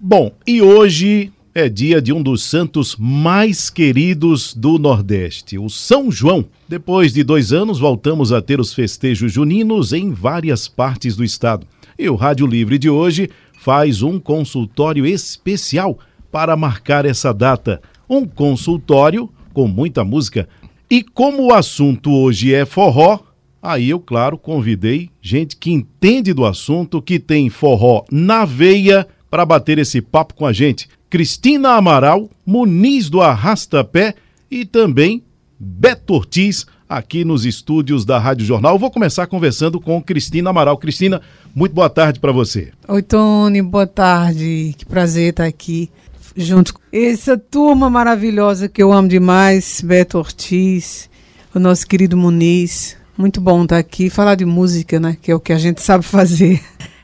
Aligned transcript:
Bom, 0.00 0.32
e 0.46 0.62
hoje 0.62 1.32
é 1.54 1.68
dia 1.68 2.00
de 2.00 2.12
um 2.12 2.22
dos 2.22 2.44
santos 2.44 2.96
mais 2.96 3.68
queridos 3.68 4.54
do 4.54 4.78
Nordeste, 4.78 5.58
o 5.58 5.68
São 5.68 6.10
João. 6.10 6.44
Depois 6.68 7.12
de 7.12 7.24
dois 7.24 7.52
anos, 7.52 7.78
voltamos 7.78 8.32
a 8.32 8.40
ter 8.40 8.60
os 8.60 8.72
festejos 8.72 9.32
juninos 9.32 9.92
em 9.92 10.12
várias 10.12 10.68
partes 10.68 11.16
do 11.16 11.24
estado. 11.24 11.66
E 11.98 12.08
o 12.08 12.14
Rádio 12.14 12.46
Livre 12.46 12.78
de 12.78 12.88
hoje 12.88 13.28
faz 13.52 14.00
um 14.00 14.18
consultório 14.18 15.04
especial 15.04 15.98
para 16.30 16.56
marcar 16.56 17.04
essa 17.04 17.34
data. 17.34 17.82
Um 18.08 18.24
consultório 18.24 19.28
com 19.52 19.66
muita 19.66 20.04
música. 20.04 20.48
E 20.88 21.02
como 21.02 21.48
o 21.48 21.52
assunto 21.52 22.10
hoje 22.10 22.54
é 22.54 22.64
forró, 22.64 23.20
aí 23.60 23.90
eu, 23.90 24.00
claro, 24.00 24.38
convidei 24.38 25.10
gente 25.20 25.56
que 25.56 25.70
entende 25.70 26.32
do 26.32 26.46
assunto, 26.46 27.02
que 27.02 27.18
tem 27.18 27.50
forró 27.50 28.04
na 28.10 28.44
veia 28.44 29.06
para 29.30 29.46
bater 29.46 29.78
esse 29.78 30.02
papo 30.02 30.34
com 30.34 30.44
a 30.44 30.52
gente. 30.52 30.88
Cristina 31.08 31.70
Amaral, 31.70 32.28
Muniz 32.44 33.08
do 33.08 33.20
Arrastapé 33.20 34.14
e 34.50 34.64
também 34.64 35.22
Beto 35.58 36.14
Ortiz, 36.14 36.66
aqui 36.88 37.24
nos 37.24 37.44
estúdios 37.44 38.04
da 38.04 38.18
Rádio 38.18 38.44
Jornal. 38.44 38.78
Vou 38.78 38.90
começar 38.90 39.26
conversando 39.26 39.80
com 39.80 40.02
Cristina 40.02 40.50
Amaral. 40.50 40.76
Cristina, 40.76 41.20
muito 41.54 41.72
boa 41.72 41.88
tarde 41.88 42.18
para 42.18 42.32
você. 42.32 42.72
Oi, 42.88 43.02
Tony, 43.02 43.62
boa 43.62 43.86
tarde. 43.86 44.74
Que 44.76 44.84
prazer 44.84 45.30
estar 45.30 45.44
aqui 45.44 45.90
junto 46.36 46.74
com 46.74 46.80
essa 46.92 47.36
turma 47.36 47.90
maravilhosa 47.90 48.68
que 48.68 48.82
eu 48.82 48.92
amo 48.92 49.08
demais, 49.08 49.80
Beto 49.84 50.18
Ortiz, 50.18 51.08
o 51.54 51.58
nosso 51.58 51.86
querido 51.86 52.16
Muniz. 52.16 52.96
Muito 53.16 53.40
bom 53.40 53.62
estar 53.62 53.78
aqui, 53.78 54.08
falar 54.08 54.34
de 54.34 54.44
música, 54.44 54.98
né, 54.98 55.16
que 55.20 55.30
é 55.30 55.34
o 55.34 55.40
que 55.40 55.52
a 55.52 55.58
gente 55.58 55.82
sabe 55.82 56.02
fazer. 56.06 56.60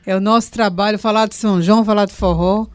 É 0.06 0.15
o 0.15 0.20
nosso 0.20 0.52
trabalho 0.52 1.01
falar 1.01 1.27
de 1.27 1.34
São 1.34 1.60
João, 1.60 1.84
falar 1.84 2.05
de 2.05 2.12
forró. 2.12 2.66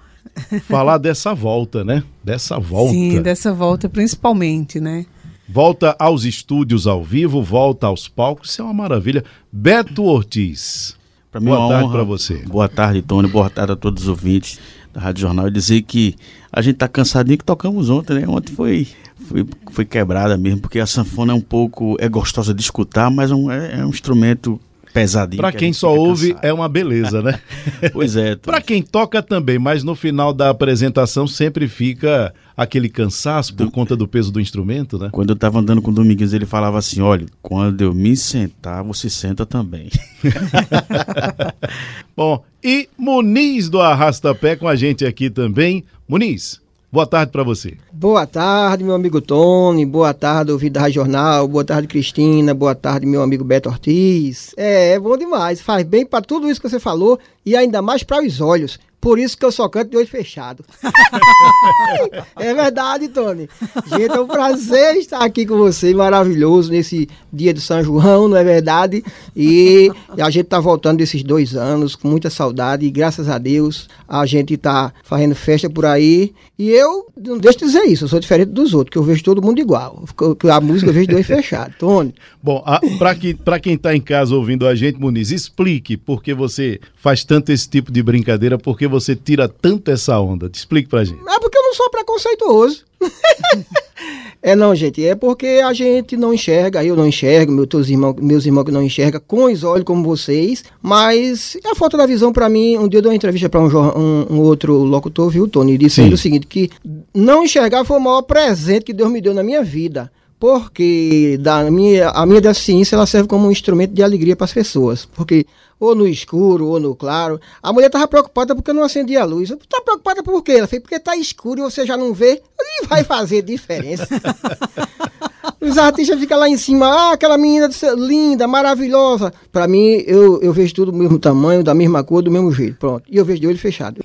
Falar 0.67 0.97
dessa 0.97 1.33
volta, 1.33 1.81
né? 1.81 2.03
Dessa 2.21 2.59
volta. 2.59 2.91
Sim, 2.91 3.21
dessa 3.21 3.53
volta 3.53 3.87
principalmente, 3.87 4.81
né? 4.81 5.05
Volta 5.47 5.95
aos 5.97 6.25
estúdios 6.25 6.87
ao 6.87 7.01
vivo, 7.03 7.41
volta 7.41 7.87
aos 7.87 8.07
palcos, 8.07 8.51
isso 8.51 8.61
é 8.61 8.65
uma 8.65 8.73
maravilha. 8.73 9.23
Beto 9.51 10.03
Ortiz. 10.03 10.95
Pra 11.31 11.39
mim, 11.39 11.47
boa 11.47 11.69
tarde 11.69 11.89
para 11.89 12.03
você. 12.03 12.35
Boa 12.45 12.67
tarde, 12.67 13.01
Tony. 13.01 13.29
Boa 13.29 13.49
tarde 13.49 13.71
a 13.71 13.75
todos 13.77 14.03
os 14.03 14.09
ouvintes 14.09 14.59
da 14.93 14.99
Rádio 14.99 15.21
Jornal. 15.21 15.47
E 15.47 15.51
dizer 15.51 15.81
que 15.83 16.15
a 16.51 16.61
gente 16.61 16.75
tá 16.75 16.87
cansadinho 16.89 17.37
que 17.37 17.45
tocamos 17.45 17.89
ontem, 17.89 18.19
né? 18.19 18.27
Ontem 18.27 18.53
foi, 18.53 18.87
foi, 19.27 19.47
foi 19.71 19.85
quebrada 19.85 20.37
mesmo, 20.37 20.59
porque 20.59 20.79
a 20.79 20.85
sanfona 20.85 21.31
é 21.31 21.35
um 21.35 21.41
pouco. 21.41 21.95
é 21.99 22.09
gostosa 22.09 22.53
de 22.53 22.61
escutar, 22.61 23.09
mas 23.09 23.31
é 23.31 23.35
um, 23.35 23.49
é, 23.49 23.79
é 23.79 23.85
um 23.85 23.89
instrumento 23.89 24.59
pesadinho. 24.93 25.41
Para 25.41 25.51
que 25.51 25.59
quem 25.59 25.73
só 25.73 25.95
ouve 25.95 26.29
cansado. 26.29 26.45
é 26.45 26.53
uma 26.53 26.69
beleza, 26.69 27.21
né? 27.21 27.39
pois 27.91 28.15
é. 28.15 28.35
Para 28.35 28.61
quem 28.61 28.81
toca 28.81 29.21
também, 29.21 29.57
mas 29.57 29.83
no 29.83 29.95
final 29.95 30.33
da 30.33 30.49
apresentação 30.49 31.25
sempre 31.25 31.67
fica 31.67 32.33
aquele 32.55 32.89
cansaço 32.89 33.55
por 33.55 33.65
do... 33.65 33.71
conta 33.71 33.95
do 33.95 34.07
peso 34.07 34.31
do 34.31 34.39
instrumento, 34.39 34.97
né? 34.99 35.09
Quando 35.11 35.29
eu 35.31 35.35
estava 35.35 35.59
andando 35.59 35.81
com 35.81 35.91
o 35.91 35.93
Domingues, 35.93 36.33
ele 36.33 36.45
falava 36.45 36.77
assim: 36.77 37.01
olha, 37.01 37.25
quando 37.41 37.81
eu 37.81 37.93
me 37.93 38.15
sentar, 38.15 38.83
você 38.83 39.09
senta 39.09 39.45
também. 39.45 39.89
Bom, 42.15 42.43
e 42.63 42.87
Muniz 42.97 43.69
do 43.69 43.81
Arrastapé 43.81 44.55
com 44.55 44.67
a 44.67 44.75
gente 44.75 45.05
aqui 45.05 45.29
também. 45.29 45.83
Muniz, 46.07 46.60
Boa 46.91 47.07
tarde 47.07 47.31
para 47.31 47.41
você. 47.41 47.77
Boa 47.93 48.27
tarde, 48.27 48.83
meu 48.83 48.93
amigo 48.93 49.21
Tony. 49.21 49.85
Boa 49.85 50.13
tarde, 50.13 50.51
ouvido 50.51 50.73
da 50.73 50.89
Jornal. 50.89 51.47
Boa 51.47 51.63
tarde, 51.63 51.87
Cristina. 51.87 52.53
Boa 52.53 52.75
tarde, 52.75 53.05
meu 53.05 53.21
amigo 53.21 53.45
Beto 53.45 53.69
Ortiz. 53.69 54.53
É, 54.57 54.91
é 54.95 54.99
bom 54.99 55.15
demais. 55.15 55.61
Faz 55.61 55.85
bem 55.85 56.05
para 56.05 56.21
tudo 56.21 56.49
isso 56.49 56.59
que 56.59 56.69
você 56.69 56.81
falou 56.81 57.17
e 57.45 57.55
ainda 57.55 57.81
mais 57.81 58.03
para 58.03 58.21
os 58.21 58.41
olhos. 58.41 58.77
Por 59.01 59.17
isso 59.17 59.35
que 59.35 59.43
eu 59.43 59.51
só 59.51 59.67
canto 59.67 59.89
de 59.89 59.97
olho 59.97 60.07
fechado. 60.07 60.63
é 62.37 62.53
verdade, 62.53 63.07
Tony. 63.09 63.49
Gente, 63.87 64.11
é 64.11 64.21
um 64.21 64.27
prazer 64.27 64.95
estar 64.97 65.23
aqui 65.23 65.43
com 65.43 65.57
você, 65.57 65.91
maravilhoso, 65.91 66.71
nesse 66.71 67.09
dia 67.33 67.51
de 67.51 67.59
São 67.59 67.83
João, 67.83 68.27
não 68.27 68.37
é 68.37 68.43
verdade? 68.43 69.03
E 69.35 69.91
a 70.19 70.29
gente 70.29 70.45
tá 70.45 70.59
voltando 70.59 70.99
desses 70.99 71.23
dois 71.23 71.55
anos 71.55 71.95
com 71.95 72.07
muita 72.07 72.29
saudade 72.29 72.85
e 72.85 72.91
graças 72.91 73.27
a 73.27 73.39
Deus 73.39 73.89
a 74.07 74.23
gente 74.27 74.55
tá 74.55 74.93
fazendo 75.03 75.33
festa 75.33 75.67
por 75.67 75.85
aí. 75.85 76.31
E 76.59 76.69
eu 76.69 77.07
não 77.17 77.39
deixo 77.39 77.57
de 77.57 77.65
dizer 77.65 77.85
isso, 77.85 78.03
eu 78.03 78.07
sou 78.07 78.19
diferente 78.19 78.49
dos 78.49 78.75
outros, 78.75 78.91
que 78.91 78.97
eu 78.99 79.03
vejo 79.03 79.23
todo 79.23 79.41
mundo 79.41 79.59
igual. 79.59 80.03
A 80.51 80.61
música 80.61 80.91
eu 80.91 80.93
vejo 80.93 81.07
de 81.07 81.15
olho 81.15 81.23
fechado. 81.23 81.73
Tony. 81.79 82.13
Bom, 82.43 82.63
para 82.99 83.15
que, 83.15 83.35
quem 83.63 83.73
está 83.73 83.95
em 83.95 84.01
casa 84.01 84.35
ouvindo 84.35 84.67
a 84.67 84.75
gente, 84.75 84.99
Muniz, 84.99 85.31
explique 85.31 85.97
por 85.97 86.21
que 86.21 86.35
você 86.35 86.79
faz 86.95 87.23
tanto 87.23 87.51
esse 87.51 87.67
tipo 87.67 87.91
de 87.91 88.03
brincadeira, 88.03 88.59
porque 88.59 88.87
você 88.91 89.15
tira 89.15 89.47
tanto 89.47 89.89
essa 89.89 90.19
onda? 90.19 90.49
Te 90.49 90.55
explique 90.55 90.89
pra 90.89 91.03
gente. 91.03 91.19
É 91.27 91.39
porque 91.39 91.57
eu 91.57 91.63
não 91.63 91.73
sou 91.73 91.89
preconceituoso. 91.89 92.85
é 94.41 94.55
não, 94.55 94.75
gente, 94.75 95.03
é 95.03 95.15
porque 95.15 95.61
a 95.65 95.73
gente 95.73 96.15
não 96.15 96.33
enxerga, 96.33 96.83
eu 96.83 96.95
não 96.95 97.07
enxergo, 97.07 97.51
meus 97.51 97.89
irmãos, 97.89 98.15
meus 98.21 98.45
irmãos 98.45 98.65
que 98.65 98.71
não 98.71 98.83
enxergam 98.83 99.21
com 99.25 99.45
os 99.45 99.63
olhos 99.63 99.85
como 99.85 100.03
vocês, 100.03 100.63
mas 100.81 101.57
a 101.65 101.73
falta 101.73 101.97
da 101.97 102.05
visão 102.05 102.31
para 102.31 102.47
mim, 102.47 102.77
um 102.77 102.87
dia 102.87 102.99
eu 102.99 103.01
dei 103.01 103.09
uma 103.09 103.15
entrevista 103.15 103.49
para 103.49 103.59
um, 103.59 103.67
um, 103.67 104.27
um, 104.29 104.39
outro 104.41 104.75
locutor, 104.83 105.29
viu, 105.29 105.47
Tony, 105.47 105.77
disse 105.77 106.01
o 106.01 106.17
seguinte, 106.17 106.45
que 106.45 106.69
não 107.13 107.43
enxergar 107.43 107.83
foi 107.83 107.97
o 107.97 108.01
maior 108.01 108.21
presente 108.21 108.85
que 108.85 108.93
Deus 108.93 109.11
me 109.11 109.21
deu 109.21 109.33
na 109.33 109.41
minha 109.41 109.63
vida 109.63 110.11
porque 110.41 111.37
da 111.39 111.69
minha, 111.69 112.09
a 112.09 112.25
minha 112.25 112.41
deficiência 112.41 112.95
ela 112.95 113.05
serve 113.05 113.27
como 113.27 113.47
um 113.47 113.51
instrumento 113.51 113.93
de 113.93 114.01
alegria 114.01 114.35
para 114.35 114.45
as 114.45 114.51
pessoas. 114.51 115.05
Porque 115.05 115.45
ou 115.79 115.93
no 115.93 116.07
escuro, 116.07 116.65
ou 116.65 116.79
no 116.79 116.95
claro. 116.95 117.39
A 117.61 117.71
mulher 117.71 117.87
estava 117.87 118.07
preocupada 118.07 118.55
porque 118.55 118.71
eu 118.71 118.73
não 118.73 118.81
acendia 118.81 119.21
a 119.21 119.25
luz. 119.25 119.51
Está 119.51 119.79
preocupada 119.81 120.23
por 120.23 120.43
quê? 120.43 120.53
Ela 120.53 120.65
fez 120.65 120.81
porque 120.81 120.95
está 120.95 121.15
escuro 121.15 121.59
e 121.59 121.63
você 121.63 121.85
já 121.85 121.95
não 121.95 122.11
vê. 122.11 122.41
E 122.59 122.87
vai 122.87 123.03
fazer 123.03 123.43
diferença. 123.43 124.07
Os 125.61 125.77
artistas 125.77 126.19
ficam 126.19 126.39
lá 126.39 126.49
em 126.49 126.57
cima, 126.57 126.87
ah, 126.87 127.13
aquela 127.13 127.37
menina 127.37 127.69
linda, 127.95 128.47
maravilhosa. 128.47 129.31
Para 129.51 129.67
mim, 129.67 130.03
eu, 130.07 130.41
eu 130.41 130.51
vejo 130.51 130.73
tudo 130.73 130.91
do 130.91 130.97
mesmo 130.97 131.19
tamanho, 131.19 131.63
da 131.63 131.75
mesma 131.75 132.03
cor, 132.03 132.23
do 132.23 132.31
mesmo 132.31 132.51
jeito. 132.51 132.77
Pronto. 132.77 133.03
E 133.07 133.15
eu 133.15 133.23
vejo 133.23 133.41
de 133.41 133.47
olho 133.47 133.59
fechado. 133.59 134.03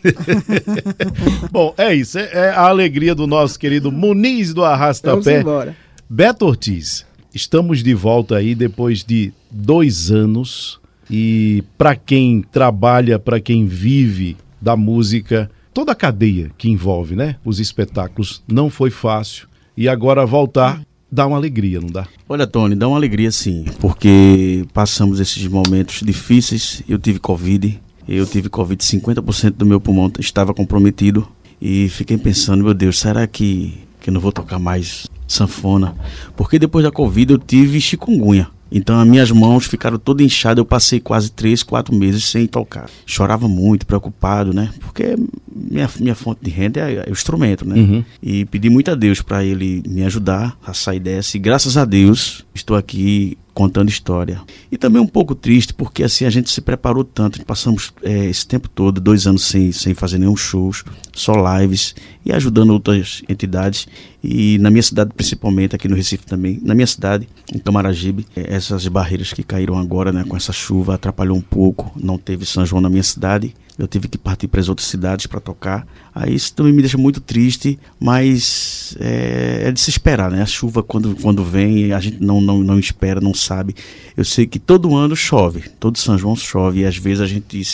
Bom, 1.51 1.73
é 1.79 1.95
isso. 1.95 2.19
É, 2.19 2.31
é 2.33 2.49
a 2.51 2.69
alegria 2.69 3.15
do 3.15 3.27
nosso 3.27 3.59
querido 3.59 3.91
Muniz 3.91 4.53
do 4.53 4.63
Arrastapé. 4.63 5.15
Vamos 5.15 5.27
embora. 5.27 5.86
Beto 6.09 6.47
Ortiz, 6.47 7.05
estamos 7.35 7.83
de 7.83 7.93
volta 7.93 8.37
aí 8.37 8.55
depois 8.55 9.03
de 9.03 9.33
dois 9.51 10.09
anos 10.13 10.79
e 11.11 11.65
para 11.77 11.97
quem 11.97 12.43
trabalha, 12.43 13.19
para 13.19 13.41
quem 13.41 13.67
vive 13.67 14.37
da 14.63 14.77
música, 14.77 15.51
toda 15.75 15.91
a 15.91 15.97
cadeia 15.97 16.53
que 16.57 16.71
envolve, 16.71 17.17
né? 17.17 17.35
Os 17.45 17.59
espetáculos 17.59 18.41
não 18.47 18.71
foi 18.71 18.89
fácil 18.89 19.49
e 19.77 19.89
agora 19.89 20.25
voltar 20.25 20.81
dá 21.11 21.27
uma 21.27 21.37
alegria, 21.37 21.81
não 21.81 21.89
dá? 21.89 22.07
Olha, 22.29 22.47
Tony, 22.47 22.77
dá 22.77 22.87
uma 22.87 22.97
alegria 22.97 23.33
sim, 23.33 23.65
porque 23.81 24.65
passamos 24.73 25.19
esses 25.19 25.45
momentos 25.49 26.03
difíceis. 26.05 26.85
Eu 26.89 27.01
tive 27.01 27.19
Covid, 27.19 27.81
eu 28.07 28.25
tive 28.27 28.49
Covid, 28.49 28.81
50% 28.81 29.55
do 29.55 29.67
meu 29.67 29.81
pulmão 29.81 30.13
estava 30.21 30.55
comprometido 30.55 31.27
e 31.61 31.89
fiquei 31.89 32.17
pensando, 32.17 32.63
meu 32.63 32.75
Deus, 32.75 32.97
será 33.01 33.27
que, 33.27 33.75
que 34.01 34.09
eu 34.09 34.15
não 34.15 34.21
vou 34.21 34.31
tocar 34.31 34.61
mais 34.61 35.09
sanfona? 35.27 35.95
Porque 36.37 36.59
depois 36.59 36.85
da 36.85 36.91
Covid 36.91 37.33
eu 37.33 37.39
tive 37.39 37.81
chikungunya. 37.81 38.49
Então 38.71 38.99
as 38.99 39.07
minhas 39.07 39.31
mãos 39.31 39.67
ficaram 39.67 39.99
todas 39.99 40.27
inchadas, 40.27 40.59
eu 40.59 40.65
passei 40.65 40.99
quase 40.99 41.31
três, 41.31 41.63
quatro 41.63 41.95
meses 41.95 42.25
sem 42.25 42.47
tocar. 42.47 42.91
Chorava 43.05 43.47
muito, 43.49 43.87
preocupado, 43.87 44.53
né? 44.53 44.71
Porque 44.81 45.17
minha, 45.55 45.89
minha 46.01 46.15
fonte 46.15 46.41
de 46.43 46.51
renda 46.51 46.81
é, 46.81 47.05
é 47.07 47.09
o 47.09 47.13
instrumento, 47.13 47.67
né? 47.67 47.77
Uhum. 47.77 48.05
E 48.23 48.45
pedi 48.47 48.69
muito 48.69 48.91
a 48.91 48.95
Deus 48.95 49.23
para 49.23 49.45
ele 49.45 49.83
me 49.87 50.05
ajudar 50.05 50.57
a 50.67 50.75
sair 50.75 51.01
dessa. 51.01 51.37
E 51.37 51.41
graças 51.41 51.77
a 51.77 51.85
Deus 51.85 52.45
estou 52.55 52.77
aqui 52.77 53.39
contando 53.57 53.89
história. 53.89 54.39
E 54.71 54.77
também 54.77 55.01
um 55.01 55.07
pouco 55.07 55.35
triste, 55.35 55.73
porque 55.73 56.05
assim 56.05 56.27
a 56.27 56.31
gente 56.31 56.51
se 56.51 56.61
preparou 56.61 57.03
tanto, 57.03 57.43
passamos 57.47 57.91
é, 58.03 58.27
esse 58.27 58.47
tempo 58.47 58.69
todo, 58.69 59.01
dois 59.01 59.27
anos 59.27 59.47
sem, 59.47 59.73
sem 59.73 59.95
fazer 59.95 60.19
nenhum 60.19 60.37
shows, 60.37 60.85
só 61.15 61.33
lives 61.59 61.95
e 62.23 62.31
ajudando 62.35 62.69
outras 62.69 63.23
entidades. 63.27 63.89
E 64.23 64.59
na 64.59 64.69
minha 64.69 64.83
cidade, 64.83 65.11
principalmente, 65.17 65.75
aqui 65.75 65.89
no 65.89 65.97
Recife 65.97 66.27
também, 66.27 66.61
na 66.63 66.75
minha 66.75 66.87
cidade, 66.87 67.27
em 67.51 67.59
Camaragibe, 67.59 68.27
é, 68.37 68.55
essas 68.55 68.87
barreiras 68.89 69.33
que 69.33 69.43
caíram 69.43 69.79
agora, 69.79 70.13
né, 70.13 70.23
com 70.29 70.37
essa 70.37 70.53
chuva, 70.53 70.95
atrapalhou 70.95 71.39
um 71.39 71.41
pouco. 71.41 71.91
Não 71.99 72.19
teve 72.19 72.45
São 72.45 72.67
João 72.67 72.83
na 72.83 72.91
minha 72.91 73.03
cidade 73.03 73.55
eu 73.79 73.87
tive 73.87 74.09
que 74.09 74.17
partir 74.17 74.49
para 74.49 74.61
as 74.61 74.69
outras 74.69 74.89
cidades 74.89 75.27
para 75.27 75.39
tocar. 75.39 75.87
Aí 76.15 76.35
isso 76.35 76.55
também 76.55 76.73
me 76.73 76.81
deixa 76.81 76.97
muito 76.97 77.21
triste, 77.21 77.79
mas 78.01 78.97
é, 78.99 79.65
é, 79.65 79.73
de 79.73 79.79
se 79.79 79.91
esperar, 79.91 80.31
né? 80.31 80.41
A 80.41 80.47
chuva 80.47 80.83
quando, 80.83 81.15
quando 81.17 81.45
vem, 81.45 81.93
a 81.93 82.01
gente 82.01 82.23
não, 82.23 82.41
não, 82.41 82.61
não 82.61 82.79
espera, 82.79 83.21
não 83.21 83.35
sabe. 83.35 83.75
Eu 84.17 84.25
sei 84.25 84.47
que 84.47 84.59
todo 84.59 84.97
ano 84.97 85.15
chove, 85.15 85.65
todo 85.79 85.99
São 85.99 86.17
João 86.17 86.35
chove, 86.35 86.81
e 86.81 86.87
às 86.87 86.97
vezes 86.97 87.21
a 87.21 87.27
gente 87.27 87.65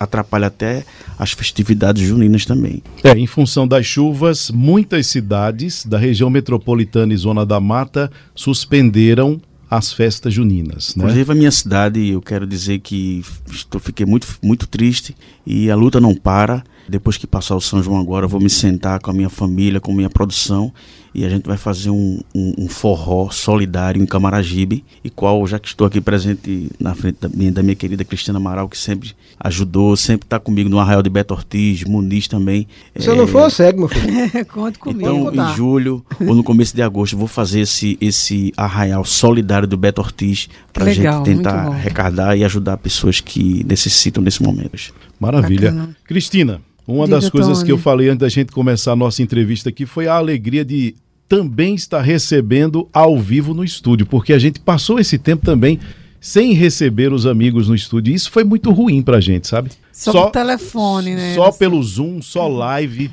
atrapalha 0.00 0.46
até 0.46 0.84
as 1.18 1.32
festividades 1.32 2.02
juninas 2.02 2.46
também. 2.46 2.82
É, 3.04 3.10
em 3.10 3.26
função 3.26 3.68
das 3.68 3.84
chuvas, 3.84 4.50
muitas 4.50 5.06
cidades 5.08 5.84
da 5.84 5.98
região 5.98 6.30
metropolitana 6.30 7.12
e 7.12 7.16
Zona 7.16 7.44
da 7.44 7.60
Mata 7.60 8.10
suspenderam 8.34 9.38
as 9.72 9.90
festas 9.90 10.34
juninas. 10.34 10.94
Né? 10.94 11.02
Inclusive 11.02 11.32
a 11.32 11.34
minha 11.34 11.50
cidade, 11.50 12.08
eu 12.10 12.20
quero 12.20 12.46
dizer 12.46 12.80
que 12.80 13.24
estou, 13.50 13.80
fiquei 13.80 14.04
muito, 14.04 14.26
muito 14.42 14.66
triste 14.66 15.16
e 15.46 15.70
a 15.70 15.74
luta 15.74 15.98
não 15.98 16.14
para 16.14 16.62
Depois 16.86 17.16
que 17.16 17.26
passar 17.26 17.56
o 17.56 17.60
São 17.60 17.82
João 17.82 17.98
agora, 17.98 18.26
eu 18.26 18.28
vou 18.28 18.38
me 18.38 18.50
sentar 18.50 19.00
com 19.00 19.10
a 19.10 19.14
minha 19.14 19.30
família, 19.30 19.80
com 19.80 19.92
a 19.92 19.94
minha 19.94 20.10
produção 20.10 20.70
e 21.14 21.24
a 21.24 21.28
gente 21.28 21.46
vai 21.46 21.56
fazer 21.56 21.90
um, 21.90 22.20
um, 22.34 22.54
um 22.58 22.68
forró 22.68 23.30
solidário 23.30 24.02
em 24.02 24.06
Camaragibe, 24.06 24.84
e 25.04 25.10
qual, 25.10 25.46
já 25.46 25.58
que 25.58 25.68
estou 25.68 25.86
aqui 25.86 26.00
presente 26.00 26.70
na 26.80 26.94
frente 26.94 27.18
da 27.20 27.28
minha, 27.28 27.52
da 27.52 27.62
minha 27.62 27.74
querida 27.74 28.04
Cristina 28.04 28.38
Amaral, 28.38 28.68
que 28.68 28.78
sempre 28.78 29.12
ajudou, 29.38 29.96
sempre 29.96 30.26
está 30.26 30.38
comigo 30.38 30.68
no 30.68 30.78
Arraial 30.78 31.02
de 31.02 31.10
Beto 31.10 31.34
Ortiz, 31.34 31.84
Muniz 31.84 32.28
também. 32.28 32.66
Se 32.96 33.08
é... 33.08 33.12
eu 33.12 33.16
não 33.16 33.26
for, 33.26 33.50
segue, 33.50 33.78
meu 33.78 33.88
filho. 33.88 34.46
Conta 34.46 34.78
comigo. 34.78 35.30
Então, 35.30 35.34
em 35.34 35.56
julho 35.56 36.04
ou 36.20 36.34
no 36.34 36.44
começo 36.44 36.74
de 36.74 36.82
agosto, 36.82 37.16
vou 37.16 37.28
fazer 37.28 37.60
esse, 37.60 37.98
esse 38.00 38.52
Arraial 38.56 39.04
solidário 39.04 39.66
do 39.68 39.76
Beto 39.76 40.00
Ortiz 40.00 40.48
para 40.72 40.86
a 40.86 40.92
gente 40.92 41.22
tentar 41.24 41.66
arrecadar 41.68 42.36
e 42.36 42.44
ajudar 42.44 42.76
pessoas 42.76 43.20
que 43.20 43.64
necessitam 43.64 44.22
nesse 44.22 44.42
momento. 44.42 44.72
Maravilha. 45.18 45.70
Bacana. 45.70 45.96
Cristina, 46.04 46.60
uma 46.86 47.04
Diga, 47.04 47.16
das 47.20 47.30
coisas 47.30 47.58
Tony. 47.58 47.66
que 47.66 47.72
eu 47.72 47.78
falei 47.78 48.08
antes 48.08 48.20
da 48.20 48.28
gente 48.28 48.52
começar 48.52 48.92
a 48.92 48.96
nossa 48.96 49.22
entrevista 49.22 49.68
aqui 49.68 49.86
foi 49.86 50.06
a 50.06 50.14
alegria 50.14 50.64
de 50.64 50.94
também 51.28 51.74
estar 51.74 52.02
recebendo 52.02 52.88
ao 52.92 53.18
vivo 53.18 53.54
no 53.54 53.64
estúdio, 53.64 54.04
porque 54.04 54.32
a 54.32 54.38
gente 54.38 54.60
passou 54.60 54.98
esse 54.98 55.18
tempo 55.18 55.44
também 55.44 55.78
sem 56.20 56.52
receber 56.52 57.12
os 57.12 57.26
amigos 57.26 57.68
no 57.68 57.74
estúdio. 57.74 58.14
Isso 58.14 58.30
foi 58.30 58.44
muito 58.44 58.70
ruim 58.70 59.02
pra 59.02 59.20
gente, 59.20 59.48
sabe? 59.48 59.70
Só, 59.90 60.12
só 60.12 60.30
telefone, 60.30 61.14
né? 61.14 61.34
Só 61.34 61.50
pelo 61.50 61.82
Zoom, 61.82 62.20
só 62.22 62.46
live. 62.46 63.10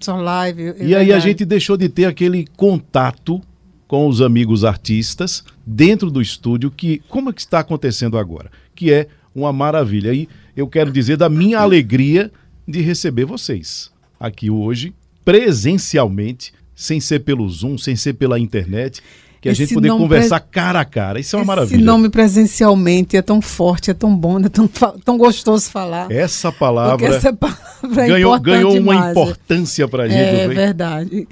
Só 0.00 0.16
live. 0.16 0.62
É 0.62 0.64
e 0.64 0.72
verdade. 0.72 0.94
aí 0.94 1.12
a 1.12 1.18
gente 1.18 1.44
deixou 1.44 1.76
de 1.76 1.88
ter 1.88 2.06
aquele 2.06 2.46
contato 2.56 3.40
com 3.86 4.08
os 4.08 4.20
amigos 4.20 4.64
artistas 4.64 5.44
dentro 5.66 6.10
do 6.10 6.20
estúdio, 6.20 6.70
que 6.70 7.00
como 7.08 7.30
é 7.30 7.32
que 7.32 7.40
está 7.40 7.60
acontecendo 7.60 8.18
agora? 8.18 8.50
Que 8.74 8.92
é 8.92 9.08
uma 9.34 9.52
maravilha. 9.52 10.12
E 10.12 10.28
eu 10.56 10.66
quero 10.66 10.90
dizer 10.90 11.16
da 11.16 11.28
minha 11.28 11.60
alegria 11.60 12.30
de 12.68 12.82
receber 12.82 13.24
vocês 13.24 13.90
aqui 14.20 14.50
hoje, 14.50 14.92
presencialmente, 15.24 16.52
sem 16.76 17.00
ser 17.00 17.20
pelo 17.20 17.48
Zoom, 17.48 17.78
sem 17.78 17.96
ser 17.96 18.12
pela 18.12 18.38
internet, 18.38 19.02
que 19.40 19.48
a 19.48 19.52
esse 19.52 19.62
gente 19.62 19.74
poder 19.74 19.88
conversar 19.90 20.40
pre... 20.40 20.50
cara 20.50 20.80
a 20.80 20.84
cara. 20.84 21.18
Isso 21.18 21.34
é 21.34 21.38
uma 21.38 21.42
esse 21.42 21.46
maravilha. 21.48 21.76
Esse 21.76 21.84
nome 21.84 22.10
presencialmente 22.10 23.16
é 23.16 23.22
tão 23.22 23.40
forte, 23.40 23.90
é 23.90 23.94
tão 23.94 24.14
bom, 24.14 24.38
é 24.40 24.48
tão, 24.48 24.68
tão 25.04 25.16
gostoso 25.16 25.70
falar. 25.70 26.10
Essa 26.10 26.52
palavra, 26.52 27.06
essa 27.06 27.32
palavra 27.34 28.04
é 28.04 28.08
ganhou, 28.08 28.38
ganhou 28.38 28.76
uma 28.78 29.10
importância 29.10 29.88
para 29.88 30.04
a 30.04 30.08
gente. 30.08 30.20
É 30.20 30.48
verdade. 30.48 31.26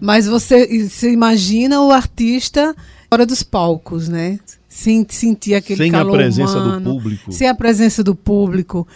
Mas 0.00 0.26
você, 0.26 0.88
você 0.88 1.12
imagina 1.12 1.82
o 1.82 1.90
artista 1.90 2.74
fora 3.10 3.26
dos 3.26 3.42
palcos, 3.42 4.08
né? 4.08 4.38
Sem 4.68 5.04
sentir 5.08 5.54
aquele 5.54 5.76
sem 5.76 5.90
calor 5.90 6.12
Sem 6.12 6.20
a 6.20 6.22
presença 6.22 6.58
humano, 6.58 6.80
do 6.80 6.90
público. 6.90 7.32
Sem 7.32 7.48
a 7.48 7.54
presença 7.54 8.04
do 8.04 8.14
público. 8.14 8.86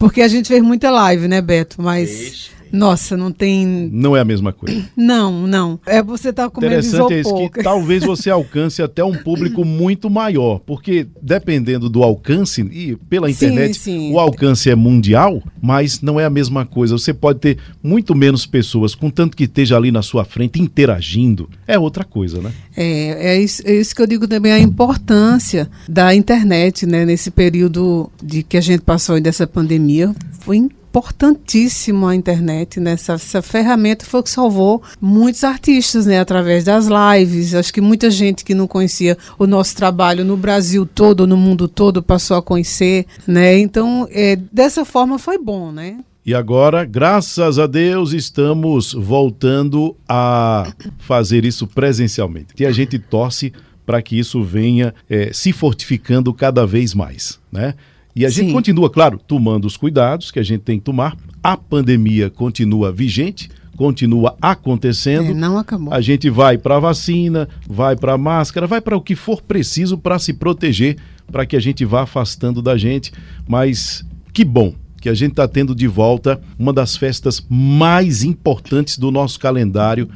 Porque 0.00 0.22
a 0.22 0.28
gente 0.28 0.48
fez 0.48 0.62
muita 0.62 0.90
live, 0.90 1.28
né, 1.28 1.42
Beto? 1.42 1.82
Mas. 1.82 2.50
Nossa, 2.72 3.16
não 3.16 3.32
tem. 3.32 3.66
Não 3.92 4.16
é 4.16 4.20
a 4.20 4.24
mesma 4.24 4.52
coisa. 4.52 4.80
Não, 4.96 5.46
não. 5.46 5.80
É 5.86 6.02
você 6.02 6.32
tá 6.32 6.48
comendo 6.48 6.74
Interessante 6.74 7.14
é 7.14 7.20
isso 7.20 7.50
que 7.50 7.62
talvez 7.62 8.04
você 8.04 8.28
alcance 8.28 8.82
até 8.82 9.02
um 9.02 9.14
público 9.14 9.64
muito 9.64 10.10
maior, 10.10 10.58
porque 10.60 11.06
dependendo 11.22 11.88
do 11.88 12.02
alcance 12.02 12.60
e 12.62 12.96
pela 13.08 13.30
internet, 13.30 13.74
sim, 13.74 13.98
sim. 13.98 14.12
o 14.12 14.18
alcance 14.18 14.68
é 14.68 14.74
mundial, 14.74 15.42
mas 15.60 16.00
não 16.00 16.20
é 16.20 16.24
a 16.24 16.30
mesma 16.30 16.66
coisa. 16.66 16.96
Você 16.96 17.14
pode 17.14 17.40
ter 17.40 17.58
muito 17.82 18.14
menos 18.14 18.46
pessoas, 18.46 18.94
contanto 18.94 19.36
que 19.36 19.44
esteja 19.44 19.76
ali 19.76 19.90
na 19.90 20.02
sua 20.02 20.24
frente 20.24 20.60
interagindo. 20.60 21.48
É 21.66 21.78
outra 21.78 22.04
coisa, 22.04 22.40
né? 22.40 22.52
É, 22.76 23.34
é 23.34 23.40
isso, 23.40 23.62
é 23.64 23.74
isso 23.74 23.94
que 23.94 24.02
eu 24.02 24.06
digo 24.06 24.28
também 24.28 24.52
a 24.52 24.58
importância 24.58 25.70
da 25.88 26.14
internet, 26.14 26.86
né, 26.86 27.04
nesse 27.04 27.30
período 27.30 28.10
de 28.22 28.42
que 28.42 28.56
a 28.56 28.60
gente 28.60 28.82
passou 28.82 29.20
dessa 29.20 29.46
pandemia, 29.46 30.14
foi 30.40 30.68
importantíssimo 30.90 32.06
a 32.06 32.16
internet, 32.16 32.80
né? 32.80 32.92
Essa, 32.92 33.12
essa, 33.12 33.40
ferramenta 33.40 34.04
foi 34.04 34.22
que 34.22 34.30
salvou 34.30 34.82
muitos 35.00 35.44
artistas, 35.44 36.04
né? 36.04 36.18
Através 36.18 36.64
das 36.64 36.88
lives. 36.88 37.54
Acho 37.54 37.72
que 37.72 37.80
muita 37.80 38.10
gente 38.10 38.44
que 38.44 38.54
não 38.54 38.66
conhecia 38.66 39.16
o 39.38 39.46
nosso 39.46 39.76
trabalho 39.76 40.24
no 40.24 40.36
Brasil 40.36 40.84
todo, 40.84 41.26
no 41.26 41.36
mundo 41.36 41.68
todo, 41.68 42.02
passou 42.02 42.36
a 42.36 42.42
conhecer, 42.42 43.06
né? 43.26 43.56
Então, 43.58 44.08
é, 44.10 44.36
dessa 44.52 44.84
forma 44.84 45.18
foi 45.18 45.38
bom, 45.38 45.70
né? 45.70 45.98
E 46.26 46.34
agora, 46.34 46.84
graças 46.84 47.58
a 47.58 47.66
Deus, 47.66 48.12
estamos 48.12 48.92
voltando 48.92 49.96
a 50.08 50.72
fazer 50.98 51.44
isso 51.44 51.66
presencialmente. 51.66 52.48
E 52.58 52.66
a 52.66 52.72
gente 52.72 52.98
torce 52.98 53.52
para 53.86 54.02
que 54.02 54.18
isso 54.18 54.42
venha 54.42 54.94
é, 55.08 55.32
se 55.32 55.52
fortificando 55.52 56.32
cada 56.34 56.66
vez 56.66 56.94
mais, 56.94 57.40
né? 57.50 57.74
E 58.14 58.26
a 58.26 58.30
Sim. 58.30 58.36
gente 58.36 58.52
continua, 58.52 58.90
claro, 58.90 59.18
tomando 59.18 59.66
os 59.66 59.76
cuidados 59.76 60.30
que 60.30 60.38
a 60.38 60.42
gente 60.42 60.62
tem 60.62 60.78
que 60.78 60.84
tomar. 60.84 61.16
A 61.42 61.56
pandemia 61.56 62.28
continua 62.28 62.92
vigente, 62.92 63.48
continua 63.76 64.36
acontecendo. 64.42 65.30
É, 65.30 65.34
não 65.34 65.56
acabou. 65.56 65.92
A 65.92 66.00
gente 66.00 66.28
vai 66.28 66.58
para 66.58 66.76
a 66.76 66.80
vacina, 66.80 67.48
vai 67.68 67.96
para 67.96 68.14
a 68.14 68.18
máscara, 68.18 68.66
vai 68.66 68.80
para 68.80 68.96
o 68.96 69.00
que 69.00 69.14
for 69.14 69.40
preciso 69.40 69.96
para 69.96 70.18
se 70.18 70.34
proteger, 70.34 70.96
para 71.30 71.46
que 71.46 71.56
a 71.56 71.60
gente 71.60 71.84
vá 71.84 72.02
afastando 72.02 72.60
da 72.60 72.76
gente. 72.76 73.12
Mas 73.48 74.04
que 74.32 74.44
bom 74.44 74.74
que 75.00 75.08
a 75.08 75.14
gente 75.14 75.30
está 75.30 75.48
tendo 75.48 75.74
de 75.74 75.86
volta 75.86 76.40
uma 76.58 76.72
das 76.72 76.96
festas 76.96 77.44
mais 77.48 78.22
importantes 78.22 78.98
do 78.98 79.10
nosso 79.10 79.40
calendário. 79.40 80.10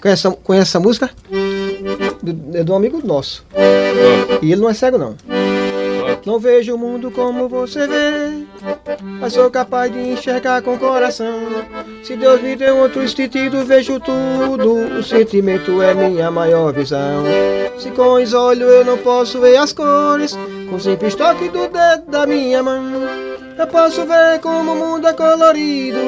Conhece, 0.00 0.30
conhece 0.42 0.70
essa 0.70 0.80
música? 0.80 1.10
É 2.54 2.62
de 2.62 2.70
um 2.70 2.76
amigo 2.76 3.00
nosso. 3.04 3.44
E 4.42 4.52
ele 4.52 4.60
não 4.60 4.68
é 4.68 4.74
cego, 4.74 4.98
não. 4.98 5.16
Não 6.26 6.38
vejo 6.38 6.74
o 6.74 6.78
mundo 6.78 7.10
como 7.10 7.48
você 7.48 7.86
vê, 7.86 8.39
mas 9.00 9.32
sou 9.32 9.50
capaz 9.50 9.92
de 9.92 9.98
enxergar 9.98 10.62
com 10.62 10.74
o 10.74 10.78
coração. 10.78 11.64
Se 12.02 12.16
Deus 12.16 12.40
me 12.42 12.56
deu 12.56 12.76
outro 12.78 13.06
sentido, 13.08 13.64
vejo 13.64 14.00
tudo. 14.00 14.98
O 14.98 15.02
sentimento 15.02 15.82
é 15.82 15.94
minha 15.94 16.30
maior 16.30 16.72
visão. 16.72 17.24
Se 17.78 17.90
com 17.90 18.14
os 18.14 18.34
olhos 18.34 18.70
eu 18.70 18.84
não 18.84 18.98
posso 18.98 19.40
ver 19.40 19.56
as 19.56 19.72
cores, 19.72 20.36
com 20.68 20.76
o 20.76 20.80
simples 20.80 21.14
toque 21.14 21.48
do 21.48 21.68
dedo 21.68 22.10
da 22.10 22.26
minha 22.26 22.62
mão, 22.62 22.82
eu 23.58 23.66
posso 23.66 24.06
ver 24.06 24.40
como 24.40 24.72
o 24.72 24.76
mundo 24.76 25.06
é 25.06 25.12
colorido 25.12 25.98